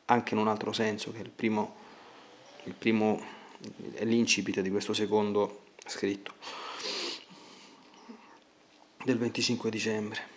anche 0.07 0.33
in 0.33 0.41
un 0.41 0.49
altro 0.49 0.73
senso, 0.73 1.13
che 1.13 1.19
è 1.19 1.23
il 1.23 1.29
primo, 1.29 1.75
il 2.65 2.73
primo 2.73 3.23
è 3.93 4.05
l'incipit 4.07 4.61
di 4.61 4.71
questo 4.71 4.95
secondo 4.95 5.65
scritto 5.85 6.33
del 9.05 9.19
25 9.19 9.71
dicembre. 9.71 10.37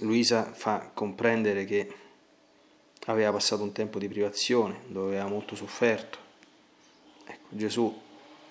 Luisa 0.00 0.52
fa 0.52 0.90
comprendere 0.92 1.64
che 1.64 1.94
aveva 3.06 3.32
passato 3.32 3.62
un 3.62 3.72
tempo 3.72 3.98
di 3.98 4.08
privazione, 4.08 4.82
dove 4.86 5.16
aveva 5.16 5.28
molto 5.28 5.54
sofferto. 5.54 6.18
Ecco, 7.24 7.48
Gesù 7.48 8.00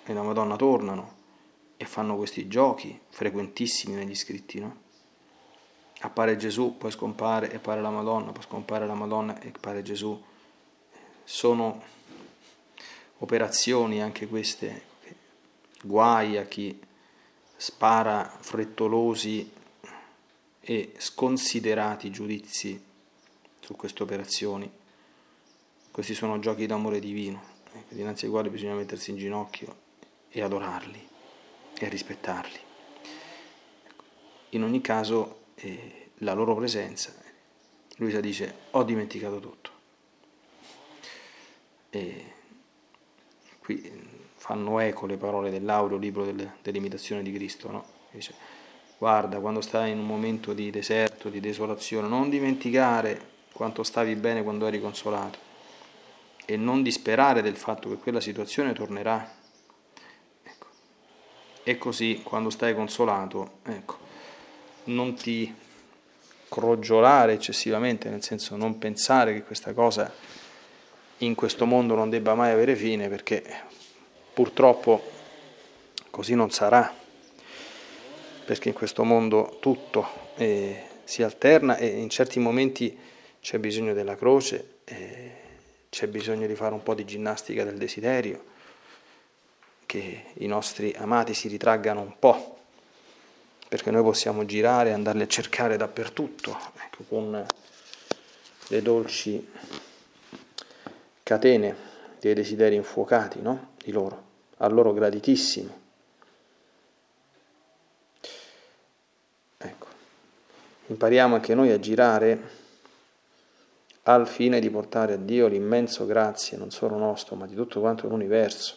e 0.03 0.13
la 0.13 0.23
Madonna 0.23 0.55
tornano 0.55 1.17
e 1.77 1.85
fanno 1.85 2.15
questi 2.15 2.47
giochi 2.47 2.99
frequentissimi 3.09 3.93
negli 3.93 4.15
scritti, 4.15 4.59
no? 4.59 4.87
Appare 6.01 6.37
Gesù, 6.37 6.77
poi 6.77 6.91
scompare, 6.91 7.51
e 7.51 7.57
appare 7.57 7.81
la 7.81 7.89
Madonna, 7.89 8.31
poi 8.31 8.43
scompare 8.43 8.87
la 8.87 8.93
Madonna 8.93 9.39
e 9.41 9.51
appare 9.53 9.81
Gesù. 9.81 10.21
Sono 11.23 11.83
operazioni 13.17 14.01
anche 14.01 14.27
queste, 14.27 14.83
guai 15.83 16.37
a 16.37 16.45
chi 16.45 16.79
spara 17.55 18.37
frettolosi 18.39 19.51
e 20.61 20.93
sconsiderati 20.97 22.09
giudizi 22.09 22.81
su 23.59 23.75
queste 23.75 24.03
operazioni. 24.03 24.71
Questi 25.91 26.13
sono 26.13 26.39
giochi 26.39 26.65
d'amore 26.65 26.99
divino, 26.99 27.41
ecco, 27.73 27.93
dinanzi 27.93 28.25
ai 28.25 28.31
quali 28.31 28.49
bisogna 28.49 28.75
mettersi 28.75 29.11
in 29.11 29.17
ginocchio 29.17 29.75
e 30.29 30.41
adorarli 30.41 31.07
e 31.77 31.89
rispettarli. 31.89 32.59
Ecco, 33.83 34.03
in 34.51 34.63
ogni 34.63 34.79
caso, 34.79 35.38
eh, 35.61 36.09
la 36.19 36.33
loro 36.33 36.55
presenza, 36.55 37.13
Luisa 37.97 38.19
dice, 38.19 38.53
ho 38.71 38.83
dimenticato 38.83 39.39
tutto. 39.39 39.69
E 41.89 42.33
qui 43.59 43.91
fanno 44.35 44.79
eco 44.79 45.05
le 45.05 45.17
parole 45.17 45.49
dell'Aureo 45.49 45.97
libro 45.97 46.25
dell'imitazione 46.61 47.23
di 47.23 47.31
Cristo, 47.31 47.71
no? 47.71 47.85
Dice, 48.11 48.33
Guarda, 48.99 49.39
quando 49.39 49.61
stai 49.61 49.91
in 49.91 49.99
un 49.99 50.05
momento 50.05 50.51
di 50.51 50.69
deserto, 50.71 51.29
di 51.29 51.39
desolazione, 51.39 52.09
non 52.09 52.29
dimenticare 52.29 53.37
quanto 53.53 53.81
stavi 53.81 54.13
bene 54.15 54.43
quando 54.43 54.67
eri 54.67 54.81
consolato 54.81 55.39
e 56.43 56.57
non 56.57 56.83
disperare 56.83 57.41
del 57.41 57.55
fatto 57.55 57.87
che 57.87 57.95
quella 57.95 58.19
situazione 58.19 58.73
tornerà. 58.73 59.35
Ecco. 60.43 60.67
E 61.63 61.77
così, 61.77 62.19
quando 62.21 62.49
stai 62.49 62.75
consolato, 62.75 63.59
ecco, 63.63 63.97
non 64.89 65.15
ti 65.15 65.53
crogiolare 66.49 67.33
eccessivamente, 67.33 68.09
nel 68.09 68.23
senso 68.23 68.55
non 68.55 68.77
pensare 68.77 69.33
che 69.33 69.43
questa 69.43 69.73
cosa 69.73 70.11
in 71.19 71.35
questo 71.35 71.65
mondo 71.65 71.95
non 71.95 72.09
debba 72.09 72.33
mai 72.33 72.51
avere 72.51 72.75
fine, 72.75 73.07
perché 73.07 73.43
purtroppo 74.33 75.01
così 76.09 76.35
non 76.35 76.49
sarà. 76.51 76.95
Perché 78.45 78.69
in 78.69 78.73
questo 78.73 79.03
mondo 79.03 79.57
tutto 79.59 80.07
eh, 80.35 80.83
si 81.03 81.21
alterna 81.21 81.77
e 81.77 81.87
in 81.87 82.09
certi 82.09 82.39
momenti 82.39 82.97
c'è 83.41 83.59
bisogno 83.59 83.93
della 83.93 84.15
croce, 84.15 84.79
eh, 84.85 85.31
c'è 85.89 86.07
bisogno 86.07 86.47
di 86.47 86.55
fare 86.55 86.73
un 86.73 86.81
po' 86.81 86.95
di 86.95 87.05
ginnastica 87.05 87.63
del 87.63 87.77
desiderio, 87.77 88.43
che 89.85 90.23
i 90.35 90.47
nostri 90.47 90.93
amati 90.97 91.33
si 91.33 91.47
ritraggano 91.47 92.01
un 92.01 92.13
po', 92.17 92.58
perché 93.69 93.91
noi 93.91 94.03
possiamo 94.03 94.43
girare 94.45 94.89
e 94.89 94.93
andarli 94.93 95.21
a 95.21 95.27
cercare 95.27 95.77
dappertutto, 95.77 96.57
ecco, 96.83 97.03
con 97.07 97.45
le 98.67 98.81
dolci 98.81 99.47
catene 101.23 101.75
dei 102.19 102.33
desideri 102.33 102.75
infuocati 102.75 103.41
no? 103.41 103.73
di 103.77 103.91
loro, 103.91 104.23
a 104.57 104.67
loro 104.67 104.91
graditissimi. 104.91 105.79
impariamo 110.89 111.35
anche 111.35 111.53
noi 111.53 111.71
a 111.71 111.79
girare 111.79 112.57
al 114.03 114.27
fine 114.27 114.59
di 114.59 114.69
portare 114.69 115.13
a 115.13 115.17
Dio 115.17 115.47
l'immenso 115.47 116.05
grazie, 116.05 116.57
non 116.57 116.71
solo 116.71 116.97
nostro, 116.97 117.35
ma 117.35 117.45
di 117.45 117.53
tutto 117.53 117.79
quanto 117.79 118.07
l'universo 118.07 118.75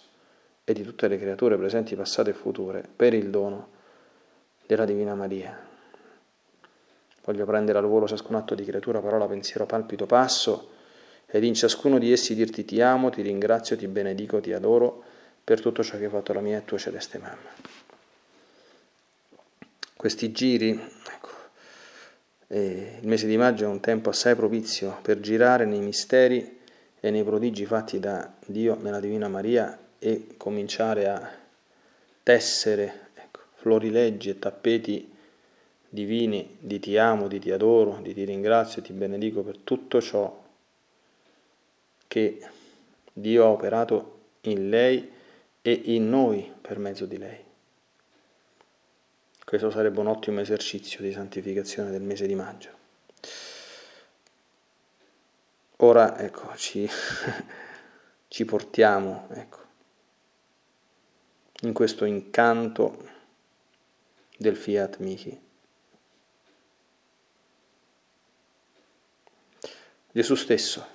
e 0.64 0.74
di 0.74 0.82
tutte 0.82 1.08
le 1.08 1.18
creature 1.18 1.56
presenti, 1.56 1.96
passate 1.96 2.30
e 2.30 2.34
future, 2.34 2.86
per 2.94 3.14
il 3.14 3.30
dono 3.30 3.71
della 4.66 4.84
Divina 4.84 5.14
Maria. 5.14 5.70
Voglio 7.24 7.44
prendere 7.44 7.78
al 7.78 7.86
volo 7.86 8.06
ciascun 8.06 8.34
atto 8.34 8.54
di 8.54 8.64
creatura, 8.64 9.00
parola, 9.00 9.26
pensiero, 9.26 9.64
palpito, 9.64 10.06
passo, 10.06 10.70
ed 11.26 11.44
in 11.44 11.54
ciascuno 11.54 11.98
di 11.98 12.12
essi 12.12 12.34
dirti 12.34 12.64
ti 12.64 12.80
amo, 12.80 13.10
ti 13.10 13.22
ringrazio, 13.22 13.76
ti 13.76 13.86
benedico, 13.86 14.40
ti 14.40 14.52
adoro 14.52 15.02
per 15.44 15.60
tutto 15.60 15.82
ciò 15.82 15.96
che 15.96 16.04
hai 16.04 16.10
fatto 16.10 16.32
la 16.32 16.40
mia 16.40 16.58
e 16.58 16.64
tua 16.64 16.78
celeste 16.78 17.18
mamma. 17.18 17.50
Questi 19.96 20.32
giri 20.32 21.00
e 22.48 22.98
il 23.00 23.08
mese 23.08 23.26
di 23.26 23.36
maggio 23.38 23.64
è 23.64 23.68
un 23.68 23.80
tempo 23.80 24.10
assai 24.10 24.34
propizio 24.34 24.98
per 25.00 25.20
girare 25.20 25.64
nei 25.64 25.80
misteri 25.80 26.58
e 27.00 27.10
nei 27.10 27.24
prodigi 27.24 27.64
fatti 27.64 27.98
da 27.98 28.30
Dio 28.44 28.76
nella 28.78 29.00
Divina 29.00 29.28
Maria 29.28 29.78
e 29.98 30.34
cominciare 30.36 31.08
a 31.08 31.30
tessere 32.22 32.84
ecco, 32.84 33.01
florileggi 33.62 34.28
e 34.28 34.40
tappeti 34.40 35.08
divini 35.88 36.56
di 36.58 36.80
ti 36.80 36.96
amo, 36.96 37.28
di 37.28 37.38
ti 37.38 37.52
adoro, 37.52 38.00
di 38.02 38.12
ti 38.12 38.24
ringrazio 38.24 38.82
e 38.82 38.84
ti 38.84 38.92
benedico 38.92 39.42
per 39.42 39.58
tutto 39.58 40.00
ciò 40.00 40.42
che 42.08 42.44
Dio 43.12 43.44
ha 43.44 43.48
operato 43.48 44.18
in 44.42 44.68
lei 44.68 45.08
e 45.62 45.80
in 45.84 46.10
noi 46.10 46.52
per 46.60 46.80
mezzo 46.80 47.06
di 47.06 47.18
lei. 47.18 47.38
Questo 49.44 49.70
sarebbe 49.70 50.00
un 50.00 50.08
ottimo 50.08 50.40
esercizio 50.40 51.00
di 51.00 51.12
santificazione 51.12 51.90
del 51.90 52.02
mese 52.02 52.26
di 52.26 52.34
maggio. 52.34 52.70
Ora, 55.76 56.18
ecco, 56.18 56.52
ci, 56.56 56.88
ci 58.26 58.44
portiamo, 58.44 59.28
ecco, 59.30 59.58
in 61.60 61.72
questo 61.72 62.04
incanto 62.04 63.11
del 64.42 64.56
Fiat 64.56 64.98
Michi. 64.98 65.40
Gesù 70.10 70.34
stesso 70.34 70.86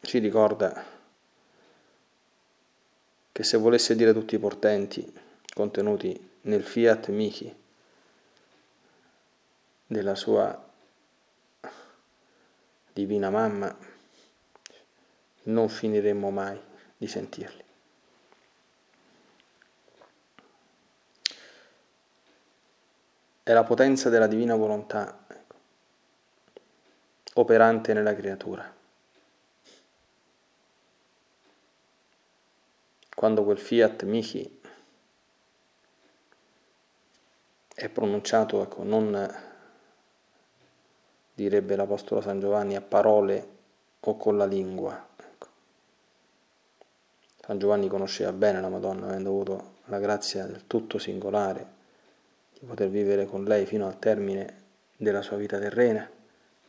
ci 0.00 0.18
ricorda 0.18 0.84
che 3.30 3.42
se 3.44 3.56
volesse 3.56 3.94
dire 3.94 4.12
tutti 4.12 4.34
i 4.34 4.38
portenti 4.38 5.12
contenuti 5.54 6.30
nel 6.42 6.64
Fiat 6.64 7.08
Michi, 7.08 7.54
della 9.86 10.14
sua 10.14 10.70
divina 12.92 13.28
mamma, 13.28 13.76
non 15.44 15.68
finiremmo 15.68 16.30
mai 16.30 16.58
di 16.96 17.06
sentirli. 17.06 17.64
È 23.44 23.52
la 23.52 23.64
potenza 23.64 24.08
della 24.08 24.28
divina 24.28 24.54
volontà 24.54 25.24
ecco, 25.26 25.56
operante 27.34 27.92
nella 27.92 28.14
creatura. 28.14 28.80
Quando 33.14 33.44
quel 33.44 33.58
fiat 33.58 34.04
mihi 34.04 34.60
è 37.74 37.88
pronunciato, 37.88 38.62
ecco, 38.62 38.84
non 38.84 39.50
direbbe 41.34 41.76
l'Apostolo 41.76 42.20
San 42.20 42.38
Giovanni 42.40 42.76
a 42.76 42.80
parole 42.80 43.48
o 44.00 44.16
con 44.16 44.36
la 44.36 44.44
lingua. 44.44 45.08
Ecco. 45.16 45.46
San 47.40 47.58
Giovanni 47.58 47.88
conosceva 47.88 48.32
bene 48.32 48.60
la 48.60 48.68
Madonna, 48.68 49.06
avendo 49.06 49.30
avuto 49.30 49.74
la 49.86 49.98
grazia 49.98 50.46
del 50.46 50.66
tutto 50.66 50.98
singolare 50.98 51.80
di 52.62 52.68
poter 52.68 52.88
vivere 52.88 53.26
con 53.26 53.42
lei 53.42 53.66
fino 53.66 53.88
al 53.88 53.98
termine 53.98 54.60
della 54.96 55.20
sua 55.20 55.36
vita 55.36 55.58
terrena, 55.58 56.08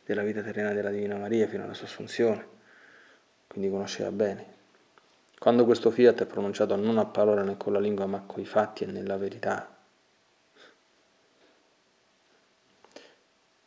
della 0.04 0.24
vita 0.24 0.42
terrena 0.42 0.74
della 0.74 0.90
Divina 0.90 1.18
Maria 1.18 1.48
fino 1.48 1.66
alla 1.66 1.76
sua 1.76 1.86
assunzione, 1.86 2.48
quindi 3.46 3.70
conosceva 3.70 4.12
bene. 4.12 4.46
Quando 5.38 5.66
questo 5.66 5.92
fiat 5.92 6.24
è 6.24 6.26
pronunciato 6.26 6.76
non 6.76 6.98
a 6.98 7.06
parole 7.06 7.44
né 7.44 7.58
con 7.58 7.74
la 7.74 7.80
lingua 7.80 8.08
ma 8.08 8.24
coi 8.26 8.44
fatti 8.44 8.86
e 8.86 8.88
nella 8.88 9.18
verità, 9.18 9.70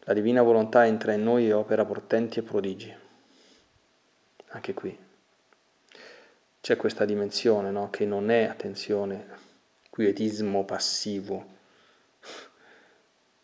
La 0.08 0.12
divina 0.12 0.40
volontà 0.40 0.86
entra 0.86 1.14
in 1.14 1.24
noi 1.24 1.48
e 1.48 1.52
opera 1.52 1.84
portenti 1.84 2.38
e 2.38 2.42
prodigi. 2.42 2.94
Anche 4.50 4.72
qui 4.72 4.96
c'è 6.60 6.76
questa 6.76 7.04
dimensione 7.04 7.72
no? 7.72 7.90
che 7.90 8.04
non 8.04 8.30
è, 8.30 8.44
attenzione, 8.44 9.26
quietismo 9.90 10.64
passivo. 10.64 11.55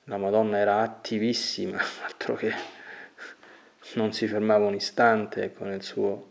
La 0.05 0.17
Madonna 0.17 0.59
era 0.59 0.81
attivissima, 0.81 1.79
altro 2.05 2.35
che 2.35 2.53
non 3.95 4.13
si 4.13 4.27
fermava 4.27 4.67
un 4.67 4.75
istante 4.75 5.45
ecco, 5.45 5.65
nel 5.65 5.83
suo 5.83 6.29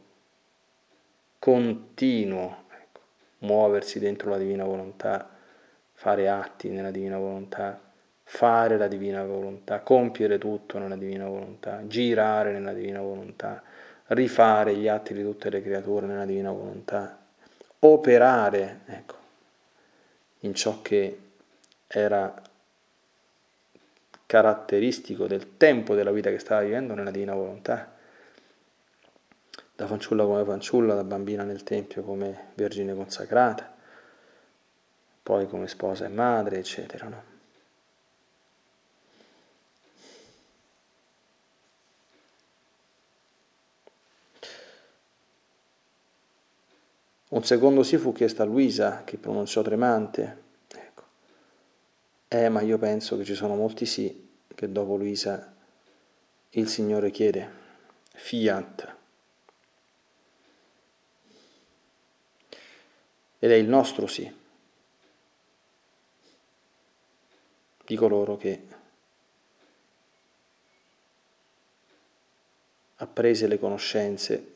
continuo 1.40 2.66
ecco, 2.70 3.02
muoversi 3.40 4.00
dentro 4.00 4.30
la 4.30 4.38
divina 4.38 4.64
volontà, 4.64 5.30
fare 5.94 6.30
atti 6.30 6.70
nella 6.70 6.92
divina 6.92 7.18
volontà 7.18 7.90
fare 8.34 8.78
la 8.78 8.88
divina 8.88 9.26
volontà, 9.26 9.82
compiere 9.82 10.38
tutto 10.38 10.78
nella 10.78 10.96
divina 10.96 11.28
volontà, 11.28 11.82
girare 11.86 12.54
nella 12.54 12.72
divina 12.72 13.02
volontà, 13.02 13.62
rifare 14.08 14.74
gli 14.74 14.88
atti 14.88 15.14
di 15.14 15.22
tutte 15.22 15.50
le 15.50 15.62
creature 15.62 16.06
nella 16.06 16.24
divina 16.24 16.50
volontà, 16.50 17.20
operare 17.80 18.80
ecco, 18.86 19.16
in 20.40 20.54
ciò 20.56 20.82
che 20.82 21.20
era 21.88 22.34
caratteristico 24.32 25.28
del 25.28 25.58
tempo 25.58 25.94
della 25.94 26.14
vita 26.14 26.30
che 26.30 26.40
stava 26.40 26.62
vivendo 26.62 26.94
nella 26.94 27.12
divina 27.12 27.34
volontà, 27.34 27.94
da 29.76 29.86
fanciulla 29.86 30.24
come 30.24 30.46
fanciulla, 30.46 30.96
da 30.96 31.04
bambina 31.04 31.44
nel 31.44 31.64
Tempio 31.64 32.02
come 32.02 32.52
vergine 32.54 32.96
consacrata, 32.96 33.76
poi 35.22 35.48
come 35.48 35.68
sposa 35.68 36.06
e 36.06 36.08
madre, 36.08 36.60
eccetera. 36.60 37.10
No? 37.10 37.24
Un 47.28 47.44
secondo 47.44 47.84
sì 47.84 47.98
fu 47.98 48.14
chiesto 48.14 48.44
a 48.44 48.46
Luisa, 48.46 49.04
che 49.04 49.18
pronunciò 49.18 49.62
tremante. 49.62 50.51
Eh, 52.34 52.48
ma 52.48 52.62
io 52.62 52.78
penso 52.78 53.18
che 53.18 53.26
ci 53.26 53.36
sono 53.36 53.56
molti 53.56 53.86
sì 53.86 54.30
che 54.56 54.72
dopo 54.72 54.96
Luisa 54.96 55.54
il 56.52 56.70
Signore 56.70 57.12
chiede. 57.12 57.60
Fiat. 58.14 58.96
Ed 63.38 63.52
è 63.52 63.56
il 63.56 63.68
nostro 63.68 64.08
sì. 64.08 64.34
Di 67.84 67.96
coloro 67.98 68.38
che 68.38 68.66
apprese 72.96 73.48
le 73.48 73.60
conoscenze 73.60 74.56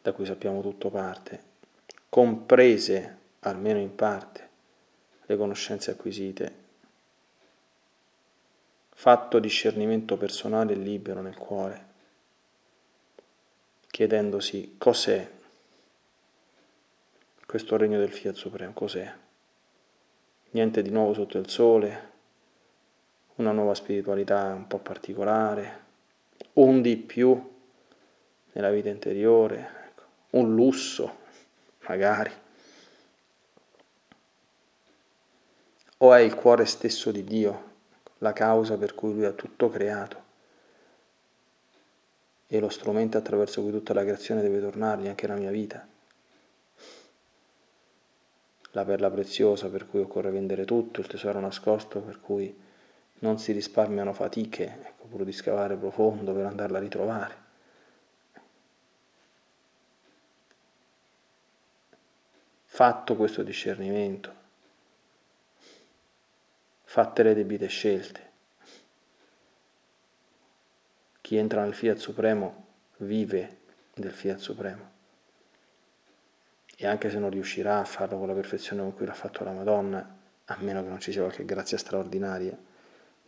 da 0.00 0.12
cui 0.12 0.24
sappiamo 0.24 0.62
tutto 0.62 0.88
parte, 0.88 1.42
comprese 2.08 3.18
almeno 3.40 3.80
in 3.80 3.92
parte 3.96 4.47
le 5.28 5.36
conoscenze 5.36 5.90
acquisite, 5.90 6.66
fatto 8.88 9.38
discernimento 9.38 10.16
personale 10.16 10.72
e 10.72 10.76
libero 10.76 11.20
nel 11.20 11.36
cuore, 11.36 11.86
chiedendosi 13.90 14.76
cos'è 14.78 15.36
questo 17.44 17.76
regno 17.76 17.98
del 17.98 18.10
Fiat 18.10 18.34
Supremo, 18.34 18.72
cos'è? 18.72 19.12
Niente 20.50 20.80
di 20.82 20.90
nuovo 20.90 21.12
sotto 21.12 21.36
il 21.36 21.48
sole, 21.50 22.12
una 23.36 23.52
nuova 23.52 23.74
spiritualità 23.74 24.52
un 24.54 24.66
po' 24.66 24.78
particolare, 24.78 25.84
un 26.54 26.80
di 26.80 26.96
più 26.96 27.56
nella 28.52 28.70
vita 28.70 28.88
interiore, 28.88 29.92
un 30.30 30.54
lusso, 30.54 31.18
magari. 31.86 32.32
O 35.98 36.12
è 36.12 36.20
il 36.20 36.34
cuore 36.34 36.64
stesso 36.64 37.10
di 37.10 37.24
Dio, 37.24 37.64
la 38.18 38.32
causa 38.32 38.76
per 38.76 38.94
cui 38.94 39.12
Lui 39.12 39.24
ha 39.24 39.32
tutto 39.32 39.68
creato 39.68 40.26
e 42.46 42.60
lo 42.60 42.68
strumento 42.68 43.18
attraverso 43.18 43.62
cui 43.62 43.72
tutta 43.72 43.92
la 43.92 44.02
creazione 44.02 44.40
deve 44.40 44.60
tornargli, 44.60 45.08
anche 45.08 45.26
la 45.26 45.34
mia 45.34 45.50
vita. 45.50 45.86
La 48.72 48.84
perla 48.84 49.10
preziosa 49.10 49.68
per 49.68 49.86
cui 49.86 50.00
occorre 50.00 50.30
vendere 50.30 50.64
tutto, 50.64 51.00
il 51.00 51.06
tesoro 51.06 51.40
nascosto 51.40 52.00
per 52.00 52.20
cui 52.20 52.56
non 53.20 53.38
si 53.38 53.52
risparmiano 53.52 54.12
fatiche, 54.12 54.78
ecco, 54.82 55.06
pur 55.06 55.24
di 55.24 55.32
scavare 55.32 55.76
profondo 55.76 56.32
per 56.32 56.46
andarla 56.46 56.78
a 56.78 56.80
ritrovare. 56.80 57.46
fatto 62.78 63.16
questo 63.16 63.42
discernimento, 63.42 64.37
fatte 66.88 67.22
le 67.22 67.34
debite 67.34 67.66
scelte. 67.66 68.20
Chi 71.20 71.36
entra 71.36 71.62
nel 71.62 71.74
Fiat 71.74 71.98
Supremo 71.98 72.64
vive 72.98 73.58
del 73.92 74.10
Fiat 74.10 74.38
Supremo. 74.38 74.90
E 76.74 76.86
anche 76.86 77.10
se 77.10 77.18
non 77.18 77.28
riuscirà 77.28 77.80
a 77.80 77.84
farlo 77.84 78.16
con 78.16 78.26
la 78.26 78.32
perfezione 78.32 78.80
con 78.80 78.94
cui 78.94 79.04
l'ha 79.04 79.12
fatto 79.12 79.44
la 79.44 79.52
Madonna, 79.52 80.16
a 80.46 80.56
meno 80.60 80.82
che 80.82 80.88
non 80.88 80.98
ci 80.98 81.12
sia 81.12 81.20
qualche 81.20 81.44
grazia 81.44 81.76
straordinaria, 81.76 82.56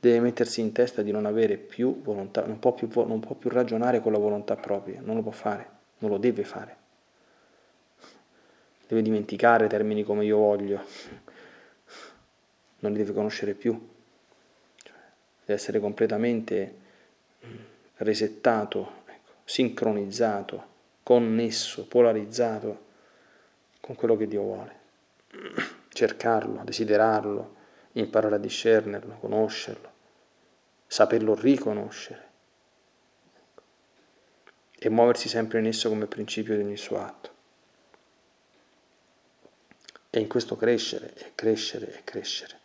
deve 0.01 0.21
mettersi 0.21 0.63
in 0.63 0.73
testa 0.73 1.03
di 1.03 1.11
non 1.11 1.27
avere 1.27 1.59
più 1.59 2.01
volontà, 2.01 2.47
non 2.47 2.59
può 2.59 2.73
più, 2.73 2.89
non 3.05 3.21
può 3.21 3.35
più 3.35 3.51
ragionare 3.51 4.01
con 4.01 4.13
la 4.13 4.19
volontà 4.19 4.57
propria, 4.57 5.03
non 5.03 5.17
lo 5.17 5.23
può 5.23 5.33
fare, 5.33 5.69
non 5.99 6.11
lo 6.11 6.17
deve 6.17 6.45
fare 6.45 6.79
deve 8.91 9.03
dimenticare 9.03 9.69
termini 9.69 10.03
come 10.03 10.25
io 10.25 10.39
voglio, 10.39 10.83
non 12.81 12.93
li 12.93 12.99
deve 12.99 13.13
conoscere 13.13 13.55
più, 13.55 13.73
cioè, 14.77 14.95
deve 15.45 15.59
essere 15.59 15.81
completamente 15.81 16.75
mm, 17.47 17.57
resettato, 17.97 19.03
ecco, 19.07 19.33
sincronizzato, 19.45 20.67
connesso, 21.03 21.87
polarizzato 21.87 22.89
con 23.81 23.95
quello 23.95 24.17
che 24.17 24.27
Dio 24.27 24.43
vuole, 24.43 24.79
cercarlo, 25.89 26.63
desiderarlo, 26.65 27.57
imparare 27.93 28.37
a 28.37 28.39
discernerlo, 28.39 29.17
conoscerlo, 29.19 29.91
saperlo 30.87 31.35
riconoscere 31.35 32.29
e 34.83 34.89
muoversi 34.89 35.29
sempre 35.29 35.59
in 35.59 35.67
esso 35.67 35.91
come 35.91 36.07
principio 36.07 36.57
di 36.57 36.63
ogni 36.63 36.77
suo 36.77 37.03
atto. 37.03 37.29
E 40.09 40.21
in 40.21 40.27
questo 40.27 40.57
crescere 40.57 41.13
e 41.15 41.33
crescere 41.35 41.99
e 41.99 42.01
crescere. 42.03 42.60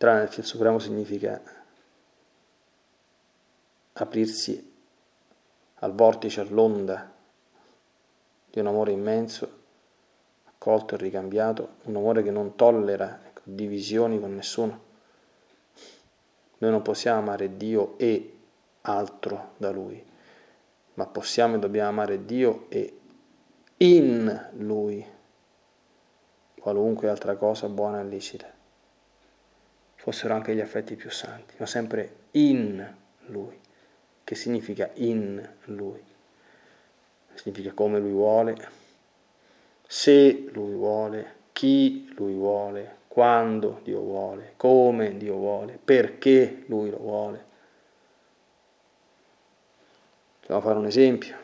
Nel 0.00 0.28
Fiat 0.28 0.46
Supremo 0.46 0.78
significa 0.78 1.40
aprirsi 3.94 4.76
al 5.80 5.92
vortice, 5.92 6.40
all'onda 6.40 7.12
di 8.50 8.60
un 8.60 8.66
amore 8.66 8.92
immenso, 8.92 9.56
accolto 10.44 10.94
e 10.94 10.98
ricambiato, 10.98 11.76
un 11.84 11.96
amore 11.96 12.22
che 12.22 12.30
non 12.30 12.54
tollera 12.54 13.20
ecco, 13.26 13.40
divisioni 13.44 14.20
con 14.20 14.34
nessuno. 14.34 14.86
Noi 16.58 16.70
non 16.70 16.82
possiamo 16.82 17.20
amare 17.20 17.56
Dio 17.56 17.98
e 17.98 18.38
altro 18.82 19.52
da 19.56 19.70
Lui, 19.70 20.04
ma 20.94 21.06
possiamo 21.06 21.56
e 21.56 21.58
dobbiamo 21.58 21.88
amare 21.88 22.24
Dio 22.24 22.66
e 22.68 22.98
in 23.78 24.48
Lui, 24.54 25.04
qualunque 26.58 27.08
altra 27.08 27.36
cosa 27.36 27.68
buona 27.68 28.00
e 28.00 28.04
licita, 28.04 28.52
fossero 30.10 30.32
anche 30.32 30.54
gli 30.54 30.60
affetti 30.60 30.96
più 30.96 31.10
santi, 31.10 31.54
ma 31.58 31.66
sempre 31.66 32.16
in 32.32 32.94
Lui. 33.26 33.60
Che 34.24 34.34
significa 34.34 34.90
in 34.94 35.46
Lui? 35.64 36.02
Significa 37.34 37.72
come 37.72 37.98
Lui 37.98 38.12
vuole, 38.12 38.56
se 39.86 40.48
Lui 40.52 40.72
vuole, 40.72 41.34
chi 41.52 42.10
Lui 42.16 42.32
vuole, 42.32 42.96
quando 43.06 43.80
Dio 43.84 44.00
vuole, 44.00 44.54
come 44.56 45.14
Dio 45.18 45.34
vuole, 45.34 45.78
perché 45.82 46.64
Lui 46.68 46.88
lo 46.88 46.98
vuole. 46.98 47.44
Possiamo 50.40 50.62
fare 50.62 50.78
un 50.78 50.86
esempio. 50.86 51.36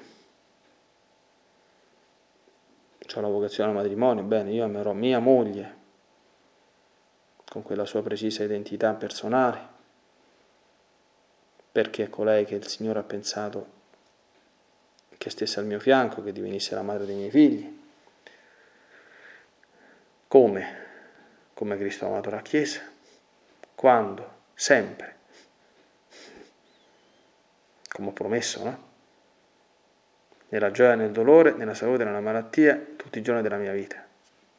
Ho 3.17 3.21
la 3.21 3.29
vocazione 3.29 3.71
al 3.71 3.77
matrimonio, 3.77 4.23
bene, 4.25 4.53
io 4.53 4.65
amerò 4.65 4.93
mia 4.93 5.21
moglie 5.21 5.83
con 7.55 7.63
quella 7.63 7.85
sua 7.85 8.03
precisa 8.03 8.43
identità 8.43 8.93
personale, 8.95 9.61
perché 11.71 12.03
è 12.03 12.11
colei 12.11 12.45
che 12.45 12.57
il 12.57 12.67
Signore 12.67 12.99
ha 12.99 13.05
pensato 13.05 13.67
che 15.17 15.31
stesse 15.31 15.61
al 15.61 15.67
mio 15.67 15.79
fianco, 15.79 16.21
che 16.25 16.33
divenisse 16.33 16.75
la 16.75 16.83
madre 16.83 17.07
dei 17.07 17.15
miei 17.15 17.31
figli. 17.31 17.81
Come? 20.27 20.79
Come 21.55 21.77
Cristo 21.77 22.07
ha 22.07 22.09
amato 22.09 22.31
la 22.31 22.43
Chiesa? 22.43 22.81
Quando? 23.77 24.31
Sempre. 24.55 25.17
Come 27.89 28.09
ho 28.09 28.13
promesso, 28.13 28.65
no? 28.65 28.83
nella 30.49 30.73
gioia, 30.73 30.97
nel 30.97 31.13
dolore, 31.13 31.53
nella 31.53 31.75
salute, 31.75 32.03
nella 32.03 32.19
malattia, 32.19 32.85
tutti 32.97 33.21
i 33.21 33.23
giorni 33.23 33.43
della 33.43 33.59
mia 33.59 33.73
vita. 33.73 34.05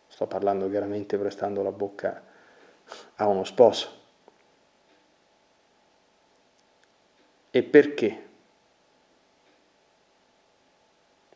Sto 0.07 0.27
parlando 0.27 0.69
chiaramente 0.69 1.17
prestando 1.17 1.61
la 1.61 1.73
bocca 1.73 2.31
a 3.15 3.27
uno 3.27 3.43
sposo. 3.43 4.03
E 7.51 7.63
perché? 7.63 8.23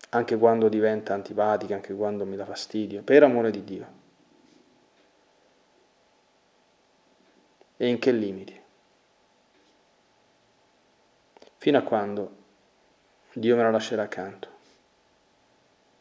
Anche 0.09 0.38
quando 0.38 0.67
diventa 0.67 1.13
antipatica, 1.13 1.75
anche 1.75 1.93
quando 1.93 2.25
mi 2.25 2.35
dà 2.35 2.45
fastidio, 2.45 3.03
per 3.03 3.23
amore 3.23 3.51
di 3.51 3.63
Dio. 3.63 3.88
E 7.77 7.88
in 7.88 7.99
che 7.99 8.12
limiti? 8.12 8.62
Fino 11.55 11.77
a 11.77 11.81
quando 11.81 12.35
Dio 13.33 13.55
me 13.55 13.63
la 13.63 13.71
lascerà 13.71 14.01
accanto. 14.03 14.49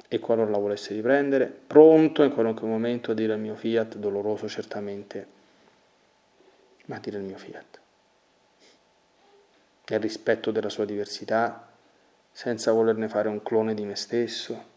E 0.08 0.18
qualora 0.18 0.50
la 0.50 0.58
volesse 0.58 0.94
riprendere, 0.94 1.46
pronto 1.46 2.24
in 2.24 2.32
qualunque 2.32 2.66
momento 2.66 3.12
a 3.12 3.14
dire 3.14 3.34
il 3.34 3.40
mio 3.40 3.54
fiat, 3.54 3.98
doloroso 3.98 4.48
certamente, 4.48 5.37
dire 6.96 7.18
il 7.18 7.24
mio 7.24 7.37
fiat. 7.37 7.81
Nel 9.88 10.01
rispetto 10.01 10.51
della 10.51 10.70
sua 10.70 10.87
diversità, 10.87 11.68
senza 12.33 12.72
volerne 12.72 13.09
fare 13.09 13.29
un 13.29 13.42
clone 13.42 13.74
di 13.74 13.85
me 13.85 13.96
stesso, 13.96 14.77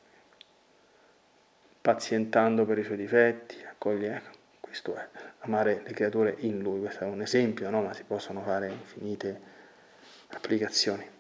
pazientando 1.80 2.66
per 2.66 2.78
i 2.78 2.84
suoi 2.84 2.98
difetti, 2.98 3.64
accoglie, 3.64 4.16
ecco, 4.16 4.38
questo 4.60 4.96
è 4.96 5.08
amare 5.40 5.82
le 5.86 5.94
creature 5.94 6.36
in 6.40 6.60
lui, 6.60 6.82
questo 6.82 7.04
è 7.04 7.08
un 7.08 7.22
esempio, 7.22 7.70
no? 7.70 7.82
ma 7.82 7.94
si 7.94 8.04
possono 8.04 8.42
fare 8.42 8.70
infinite 8.70 9.42
applicazioni. 10.30 11.20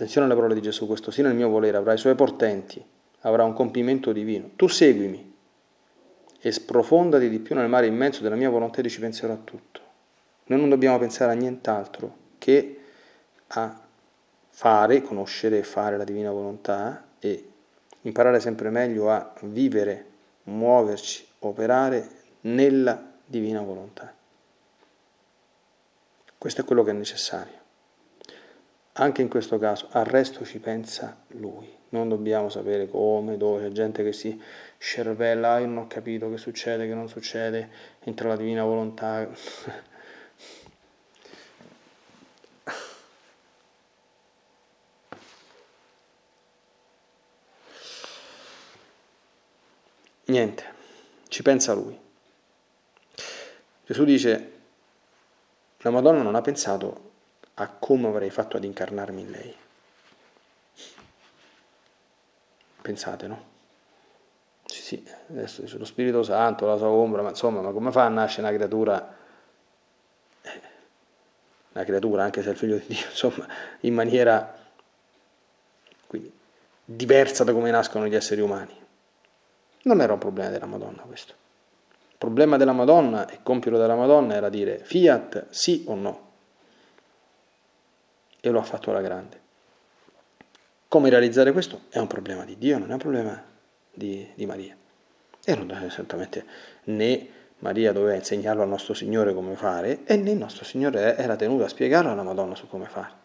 Attenzione 0.00 0.28
alle 0.28 0.34
parole 0.34 0.54
di 0.54 0.62
Gesù, 0.62 0.86
questo 0.86 1.10
sì 1.10 1.20
nel 1.20 1.34
mio 1.34 1.50
volere 1.50 1.76
avrà 1.76 1.92
i 1.92 1.98
suoi 1.98 2.14
portenti, 2.14 2.82
avrà 3.20 3.44
un 3.44 3.52
compimento 3.52 4.12
divino. 4.12 4.52
Tu 4.56 4.66
seguimi 4.66 5.36
e 6.40 6.52
sprofondati 6.52 7.28
di 7.28 7.38
più 7.38 7.54
nel 7.54 7.68
mare 7.68 7.84
immenso 7.84 8.22
della 8.22 8.34
mia 8.34 8.48
volontà 8.48 8.80
e 8.80 8.88
ci 8.88 8.98
penserò 8.98 9.34
a 9.34 9.36
tutto. 9.44 9.80
Noi 10.46 10.58
non 10.58 10.70
dobbiamo 10.70 10.98
pensare 10.98 11.32
a 11.32 11.34
nient'altro 11.34 12.16
che 12.38 12.80
a 13.48 13.78
fare, 14.48 15.02
conoscere 15.02 15.58
e 15.58 15.64
fare 15.64 15.98
la 15.98 16.04
divina 16.04 16.30
volontà 16.30 17.08
e 17.18 17.50
imparare 18.00 18.40
sempre 18.40 18.70
meglio 18.70 19.10
a 19.10 19.34
vivere, 19.42 20.06
muoverci, 20.44 21.26
operare 21.40 22.08
nella 22.40 23.06
divina 23.26 23.60
volontà. 23.60 24.14
Questo 26.38 26.62
è 26.62 26.64
quello 26.64 26.84
che 26.84 26.90
è 26.90 26.94
necessario. 26.94 27.59
Anche 29.00 29.22
in 29.22 29.28
questo 29.28 29.58
caso 29.58 29.88
al 29.92 30.04
resto 30.04 30.44
ci 30.44 30.58
pensa 30.58 31.16
lui, 31.28 31.66
non 31.90 32.10
dobbiamo 32.10 32.50
sapere 32.50 32.86
come, 32.86 33.38
dove, 33.38 33.62
c'è 33.62 33.72
gente 33.72 34.04
che 34.04 34.12
si 34.12 34.38
scervella, 34.76 35.54
ah, 35.54 35.60
io 35.60 35.66
non 35.68 35.78
ho 35.78 35.86
capito 35.86 36.28
che 36.28 36.36
succede, 36.36 36.86
che 36.86 36.92
non 36.92 37.08
succede, 37.08 37.70
entra 38.00 38.28
la 38.28 38.36
divina 38.36 38.62
volontà. 38.62 39.26
Niente, 50.26 50.64
ci 51.28 51.40
pensa 51.40 51.72
lui. 51.72 51.98
Gesù 53.86 54.04
dice, 54.04 54.52
la 55.78 55.90
Madonna 55.90 56.20
non 56.20 56.34
ha 56.34 56.42
pensato 56.42 57.09
a 57.60 57.68
come 57.68 58.08
avrei 58.08 58.30
fatto 58.30 58.56
ad 58.56 58.64
incarnarmi 58.64 59.20
in 59.20 59.30
lei. 59.30 59.54
Pensate, 62.80 63.26
no? 63.26 63.48
Sì, 64.64 64.80
sì, 64.80 65.06
adesso 65.28 65.60
dice 65.60 65.76
lo 65.76 65.84
Spirito 65.84 66.22
Santo, 66.22 66.66
la 66.66 66.78
sua 66.78 66.88
ombra, 66.88 67.20
ma 67.20 67.28
insomma, 67.30 67.60
ma 67.60 67.70
come 67.70 67.90
fa 67.90 68.04
a 68.04 68.08
nascere 68.08 68.46
una 68.46 68.56
creatura, 68.56 69.16
eh, 70.42 70.60
una 71.72 71.84
creatura, 71.84 72.24
anche 72.24 72.40
se 72.40 72.48
è 72.48 72.52
il 72.52 72.56
figlio 72.56 72.78
di 72.78 72.86
Dio, 72.86 73.04
insomma, 73.10 73.46
in 73.80 73.92
maniera 73.92 74.56
quindi, 76.06 76.32
diversa 76.82 77.44
da 77.44 77.52
come 77.52 77.70
nascono 77.70 78.06
gli 78.06 78.14
esseri 78.14 78.40
umani? 78.40 78.78
Non 79.82 80.00
era 80.00 80.14
un 80.14 80.18
problema 80.18 80.48
della 80.48 80.66
Madonna 80.66 81.02
questo. 81.02 81.34
Il 82.10 82.16
problema 82.16 82.56
della 82.56 82.72
Madonna 82.72 83.28
e 83.28 83.40
compito 83.42 83.76
della 83.76 83.94
Madonna 83.94 84.34
era 84.34 84.48
dire 84.48 84.78
fiat 84.78 85.46
sì 85.50 85.84
o 85.88 85.94
no 85.94 86.28
e 88.40 88.50
lo 88.50 88.58
ha 88.58 88.64
fatto 88.64 88.90
alla 88.90 89.00
grande. 89.00 89.48
Come 90.88 91.08
realizzare 91.08 91.52
questo? 91.52 91.82
È 91.88 91.98
un 91.98 92.08
problema 92.08 92.44
di 92.44 92.58
Dio, 92.58 92.78
non 92.78 92.90
è 92.90 92.94
un 92.94 92.98
problema 92.98 93.40
di, 93.92 94.28
di 94.34 94.46
Maria. 94.46 94.76
E 95.44 95.54
non 95.54 95.70
è 95.70 95.84
esattamente 95.84 96.44
né 96.84 97.28
Maria 97.58 97.92
doveva 97.92 98.14
insegnarlo 98.14 98.62
al 98.62 98.68
nostro 98.68 98.94
Signore 98.94 99.34
come 99.34 99.54
fare, 99.54 100.04
e 100.04 100.16
né 100.16 100.30
il 100.30 100.38
nostro 100.38 100.64
Signore 100.64 101.16
era 101.16 101.36
tenuto 101.36 101.64
a 101.64 101.68
spiegarlo 101.68 102.10
alla 102.10 102.22
Madonna 102.22 102.54
su 102.54 102.66
come 102.66 102.86
fare. 102.86 103.18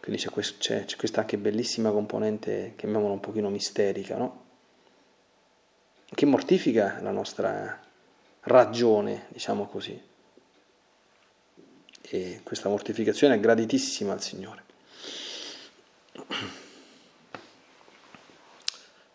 Quindi 0.00 0.22
c'è, 0.22 0.30
questo, 0.30 0.56
c'è, 0.58 0.84
c'è 0.84 0.96
questa 0.96 1.20
anche 1.20 1.36
bellissima 1.36 1.90
componente, 1.90 2.72
chiamiamola 2.76 3.12
un 3.12 3.20
pochino 3.20 3.50
misterica, 3.50 4.16
no? 4.16 4.44
che 6.06 6.26
mortifica 6.26 6.98
la 7.02 7.10
nostra 7.10 7.78
ragione, 8.40 9.26
diciamo 9.28 9.66
così 9.66 10.08
e 12.12 12.40
questa 12.42 12.68
mortificazione 12.68 13.36
è 13.36 13.40
graditissima 13.40 14.12
al 14.12 14.20
Signore. 14.20 14.64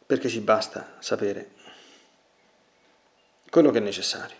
Perché 0.05 0.29
ci 0.29 0.39
basta 0.39 0.95
sapere 0.99 1.51
quello 3.49 3.71
che 3.71 3.79
è 3.79 3.81
necessario. 3.81 4.38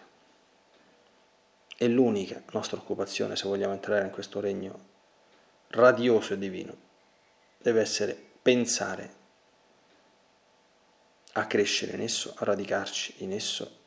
È 1.75 1.85
l'unica 1.87 2.41
nostra 2.51 2.77
occupazione 2.77 3.35
se 3.35 3.45
vogliamo 3.45 3.73
entrare 3.73 4.05
in 4.05 4.11
questo 4.11 4.39
regno 4.39 4.93
radioso 5.69 6.33
e 6.33 6.37
divino. 6.37 6.77
Deve 7.57 7.81
essere 7.81 8.17
pensare 8.41 9.23
a 11.33 11.45
crescere 11.45 11.93
in 11.93 12.01
esso, 12.01 12.33
a 12.37 12.45
radicarci 12.45 13.15
in 13.17 13.33
esso, 13.33 13.79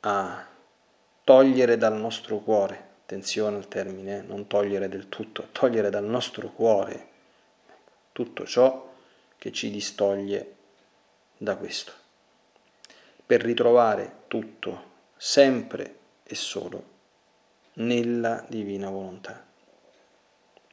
a 0.00 0.46
togliere 1.24 1.78
dal 1.78 1.94
nostro 1.94 2.40
cuore 2.40 2.88
attenzione 3.10 3.56
al 3.56 3.66
termine, 3.66 4.22
non 4.22 4.46
togliere 4.46 4.88
del 4.88 5.08
tutto, 5.08 5.48
togliere 5.50 5.90
dal 5.90 6.04
nostro 6.04 6.50
cuore 6.50 7.08
tutto 8.12 8.46
ciò 8.46 8.88
che 9.36 9.50
ci 9.50 9.68
distoglie 9.68 10.54
da 11.36 11.56
questo, 11.56 11.90
per 13.26 13.40
ritrovare 13.40 14.18
tutto 14.28 14.84
sempre 15.16 15.96
e 16.22 16.36
solo 16.36 16.84
nella 17.74 18.44
divina 18.48 18.88
volontà, 18.90 19.44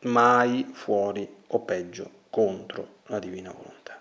mai 0.01 0.69
fuori 0.73 1.27
o 1.47 1.59
peggio 1.61 2.11
contro 2.29 2.97
la 3.05 3.17
divina 3.17 3.51
volontà. 3.51 3.96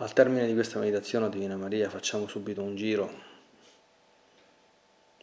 Al 0.00 0.12
termine 0.12 0.46
di 0.46 0.54
questa 0.54 0.78
meditazione, 0.78 1.28
Divina 1.28 1.56
Maria, 1.56 1.90
facciamo 1.90 2.28
subito 2.28 2.62
un 2.62 2.76
giro 2.76 3.10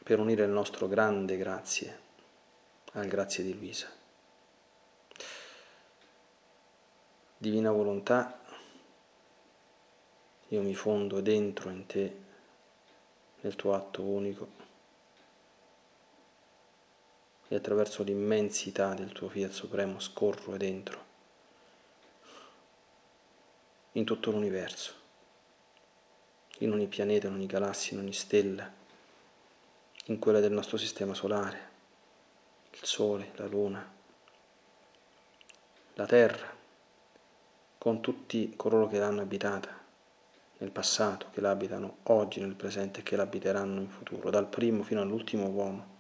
per 0.04 0.20
unire 0.20 0.44
il 0.44 0.50
nostro 0.50 0.90
grande 0.90 1.38
grazie 1.38 2.00
al 2.92 3.08
grazie 3.08 3.46
di 3.46 3.54
Luisa. 3.54 3.90
Divina 7.38 7.72
volontà, 7.72 8.38
io 10.50 10.62
mi 10.62 10.76
fondo 10.76 11.22
dentro 11.22 11.70
in 11.70 11.86
te, 11.86 12.18
nel 13.40 13.56
tuo 13.56 13.76
atto 13.76 14.02
unico, 14.02 14.50
e 17.48 17.56
attraverso 17.56 18.04
l'immensità 18.04 18.94
del 18.94 19.14
tuo 19.14 19.30
fiat 19.30 19.52
supremo 19.52 20.02
scorro 20.02 20.58
dentro 20.58 21.05
in 23.98 24.04
tutto 24.04 24.30
l'universo, 24.32 24.94
in 26.60 26.72
ogni 26.72 26.88
pianeta, 26.88 27.28
in 27.28 27.34
ogni 27.34 27.46
galassia, 27.46 27.96
in 27.96 28.04
ogni 28.04 28.14
stella, 28.14 28.70
in 30.08 30.20
quella 30.20 30.42
del 30.42 30.52
nostro 30.52 30.76
sistema 30.78 31.14
solare, 31.14 31.74
il 32.72 32.84
Sole, 32.84 33.32
la 33.36 33.46
Luna, 33.46 33.94
la 35.94 36.06
Terra, 36.06 36.54
con 37.78 38.02
tutti 38.02 38.54
coloro 38.58 38.88
che 38.88 39.00
l'hanno 39.00 39.22
abitata 39.22 39.84
nel 40.58 40.72
passato, 40.72 41.30
che 41.32 41.40
l'abitano 41.40 41.98
oggi 42.04 42.42
nel 42.42 42.56
presente 42.56 43.00
e 43.00 43.04
che 43.04 43.16
l'abiteranno 43.16 43.80
in 43.80 43.90
futuro, 43.90 44.30
dal 44.30 44.48
primo 44.48 44.84
fino 44.84 45.02
all'ultimo 45.02 45.48
uomo 45.48 45.94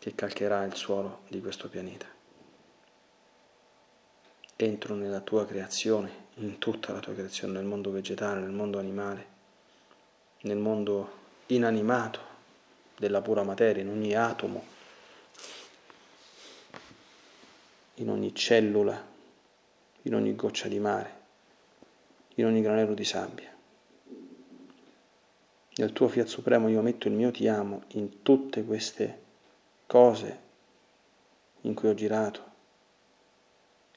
che 0.00 0.16
calcherà 0.16 0.64
il 0.64 0.74
suolo 0.74 1.20
di 1.28 1.40
questo 1.40 1.68
pianeta. 1.68 2.06
Entro 4.56 4.96
nella 4.96 5.20
tua 5.20 5.46
creazione 5.46 6.21
in 6.34 6.58
tutta 6.58 6.92
la 6.92 7.00
tua 7.00 7.12
creazione, 7.12 7.54
nel 7.54 7.64
mondo 7.64 7.90
vegetale, 7.90 8.40
nel 8.40 8.50
mondo 8.50 8.78
animale, 8.78 9.26
nel 10.42 10.56
mondo 10.56 11.20
inanimato 11.46 12.20
della 12.96 13.20
pura 13.20 13.42
materia, 13.42 13.82
in 13.82 13.88
ogni 13.88 14.14
atomo, 14.14 14.64
in 17.96 18.08
ogni 18.08 18.34
cellula, 18.34 19.10
in 20.02 20.14
ogni 20.14 20.34
goccia 20.34 20.68
di 20.68 20.78
mare, 20.78 21.20
in 22.36 22.46
ogni 22.46 22.62
granello 22.62 22.94
di 22.94 23.04
sabbia. 23.04 23.50
Nel 25.74 25.92
tuo 25.92 26.08
fiat 26.08 26.26
supremo 26.26 26.68
io 26.68 26.82
metto 26.82 27.08
il 27.08 27.14
mio 27.14 27.30
ti 27.30 27.48
amo 27.48 27.84
in 27.88 28.22
tutte 28.22 28.62
queste 28.64 29.20
cose 29.86 30.40
in 31.62 31.74
cui 31.74 31.88
ho 31.88 31.94
girato, 31.94 32.51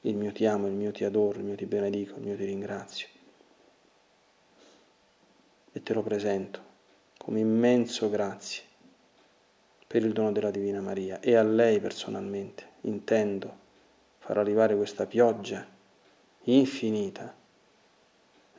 il 0.05 0.15
mio 0.15 0.31
ti 0.31 0.45
amo, 0.45 0.67
il 0.67 0.73
mio 0.73 0.91
ti 0.91 1.03
adoro, 1.03 1.39
il 1.39 1.45
mio 1.45 1.55
ti 1.55 1.65
benedico, 1.65 2.17
il 2.17 2.25
mio 2.25 2.35
ti 2.35 2.45
ringrazio. 2.45 3.07
E 5.71 5.83
te 5.83 5.93
lo 5.93 6.01
presento 6.01 6.63
come 7.17 7.39
immenso 7.39 8.09
grazie 8.09 8.63
per 9.87 10.03
il 10.03 10.13
dono 10.13 10.31
della 10.31 10.51
Divina 10.51 10.79
Maria 10.79 11.19
e 11.19 11.35
a 11.35 11.43
lei 11.43 11.79
personalmente 11.79 12.73
intendo 12.81 13.63
far 14.19 14.37
arrivare 14.37 14.75
questa 14.75 15.05
pioggia 15.05 15.65
infinita 16.43 17.33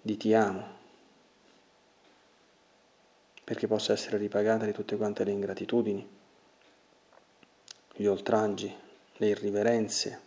di 0.02 0.16
ti 0.16 0.34
amo 0.34 0.74
perché 3.44 3.68
possa 3.68 3.92
essere 3.92 4.16
ripagata 4.18 4.64
di 4.64 4.72
tutte 4.72 4.96
quante 4.96 5.22
le 5.22 5.30
ingratitudini, 5.30 6.08
gli 7.94 8.06
oltraggi, 8.06 8.74
le 9.18 9.26
irriverenze, 9.28 10.25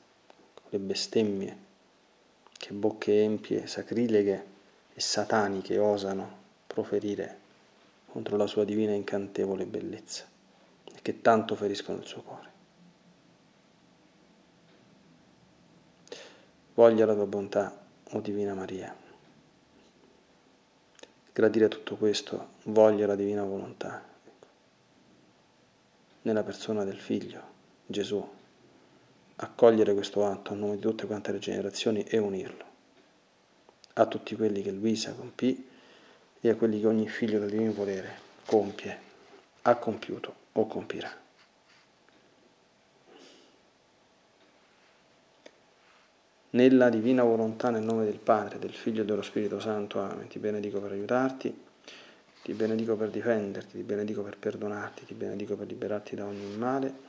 le 0.69 0.77
bestemmie 0.77 1.57
che 2.51 2.73
bocche 2.73 3.23
empie, 3.23 3.67
sacrileghe 3.67 4.45
e 4.93 4.99
sataniche 4.99 5.77
osano 5.77 6.37
proferire 6.67 7.37
contro 8.05 8.37
la 8.37 8.47
sua 8.47 8.65
divina 8.65 8.93
incantevole 8.93 9.65
bellezza 9.65 10.25
e 10.93 10.99
che 11.01 11.21
tanto 11.21 11.55
feriscono 11.55 11.99
il 11.99 12.05
suo 12.05 12.21
cuore. 12.21 12.47
Voglia 16.73 17.05
la 17.05 17.13
tua 17.13 17.25
bontà, 17.25 17.77
o 18.11 18.17
oh 18.17 18.21
Divina 18.21 18.53
Maria. 18.53 18.95
Gradire 21.33 21.67
tutto 21.67 21.95
questo, 21.95 22.49
voglia 22.63 23.05
la 23.05 23.15
divina 23.15 23.43
volontà, 23.43 24.03
ecco. 24.25 24.47
nella 26.23 26.43
persona 26.43 26.83
del 26.83 26.97
Figlio, 26.97 27.41
Gesù 27.85 28.37
accogliere 29.41 29.93
questo 29.93 30.25
atto 30.25 30.53
a 30.53 30.55
nome 30.55 30.75
di 30.75 30.81
tutte 30.81 31.05
quante 31.05 31.31
le 31.31 31.39
generazioni 31.39 32.03
e 32.03 32.17
unirlo 32.17 32.67
a 33.93 34.05
tutti 34.05 34.35
quelli 34.35 34.61
che 34.61 34.71
Luisa 34.71 35.13
compì 35.13 35.67
e 36.39 36.49
a 36.49 36.55
quelli 36.55 36.79
che 36.79 36.87
ogni 36.87 37.07
figlio 37.07 37.39
del 37.39 37.49
divino 37.49 37.73
volere 37.73 38.27
compie, 38.45 38.97
ha 39.63 39.75
compiuto 39.75 40.33
o 40.53 40.67
compirà. 40.67 41.11
Nella 46.51 46.89
divina 46.89 47.23
volontà, 47.23 47.69
nel 47.69 47.83
nome 47.83 48.05
del 48.05 48.17
Padre, 48.17 48.57
del 48.57 48.73
Figlio 48.73 49.03
e 49.03 49.05
dello 49.05 49.21
Spirito 49.21 49.59
Santo, 49.59 49.99
Amen. 49.99 50.27
Ti 50.27 50.39
benedico 50.39 50.79
per 50.79 50.93
aiutarti, 50.93 51.65
ti 52.41 52.53
benedico 52.53 52.95
per 52.95 53.09
difenderti, 53.09 53.77
ti 53.77 53.83
benedico 53.83 54.23
per 54.23 54.37
perdonarti, 54.37 55.05
ti 55.05 55.13
benedico 55.13 55.55
per 55.55 55.67
liberarti 55.67 56.15
da 56.15 56.25
ogni 56.25 56.55
male 56.55 57.08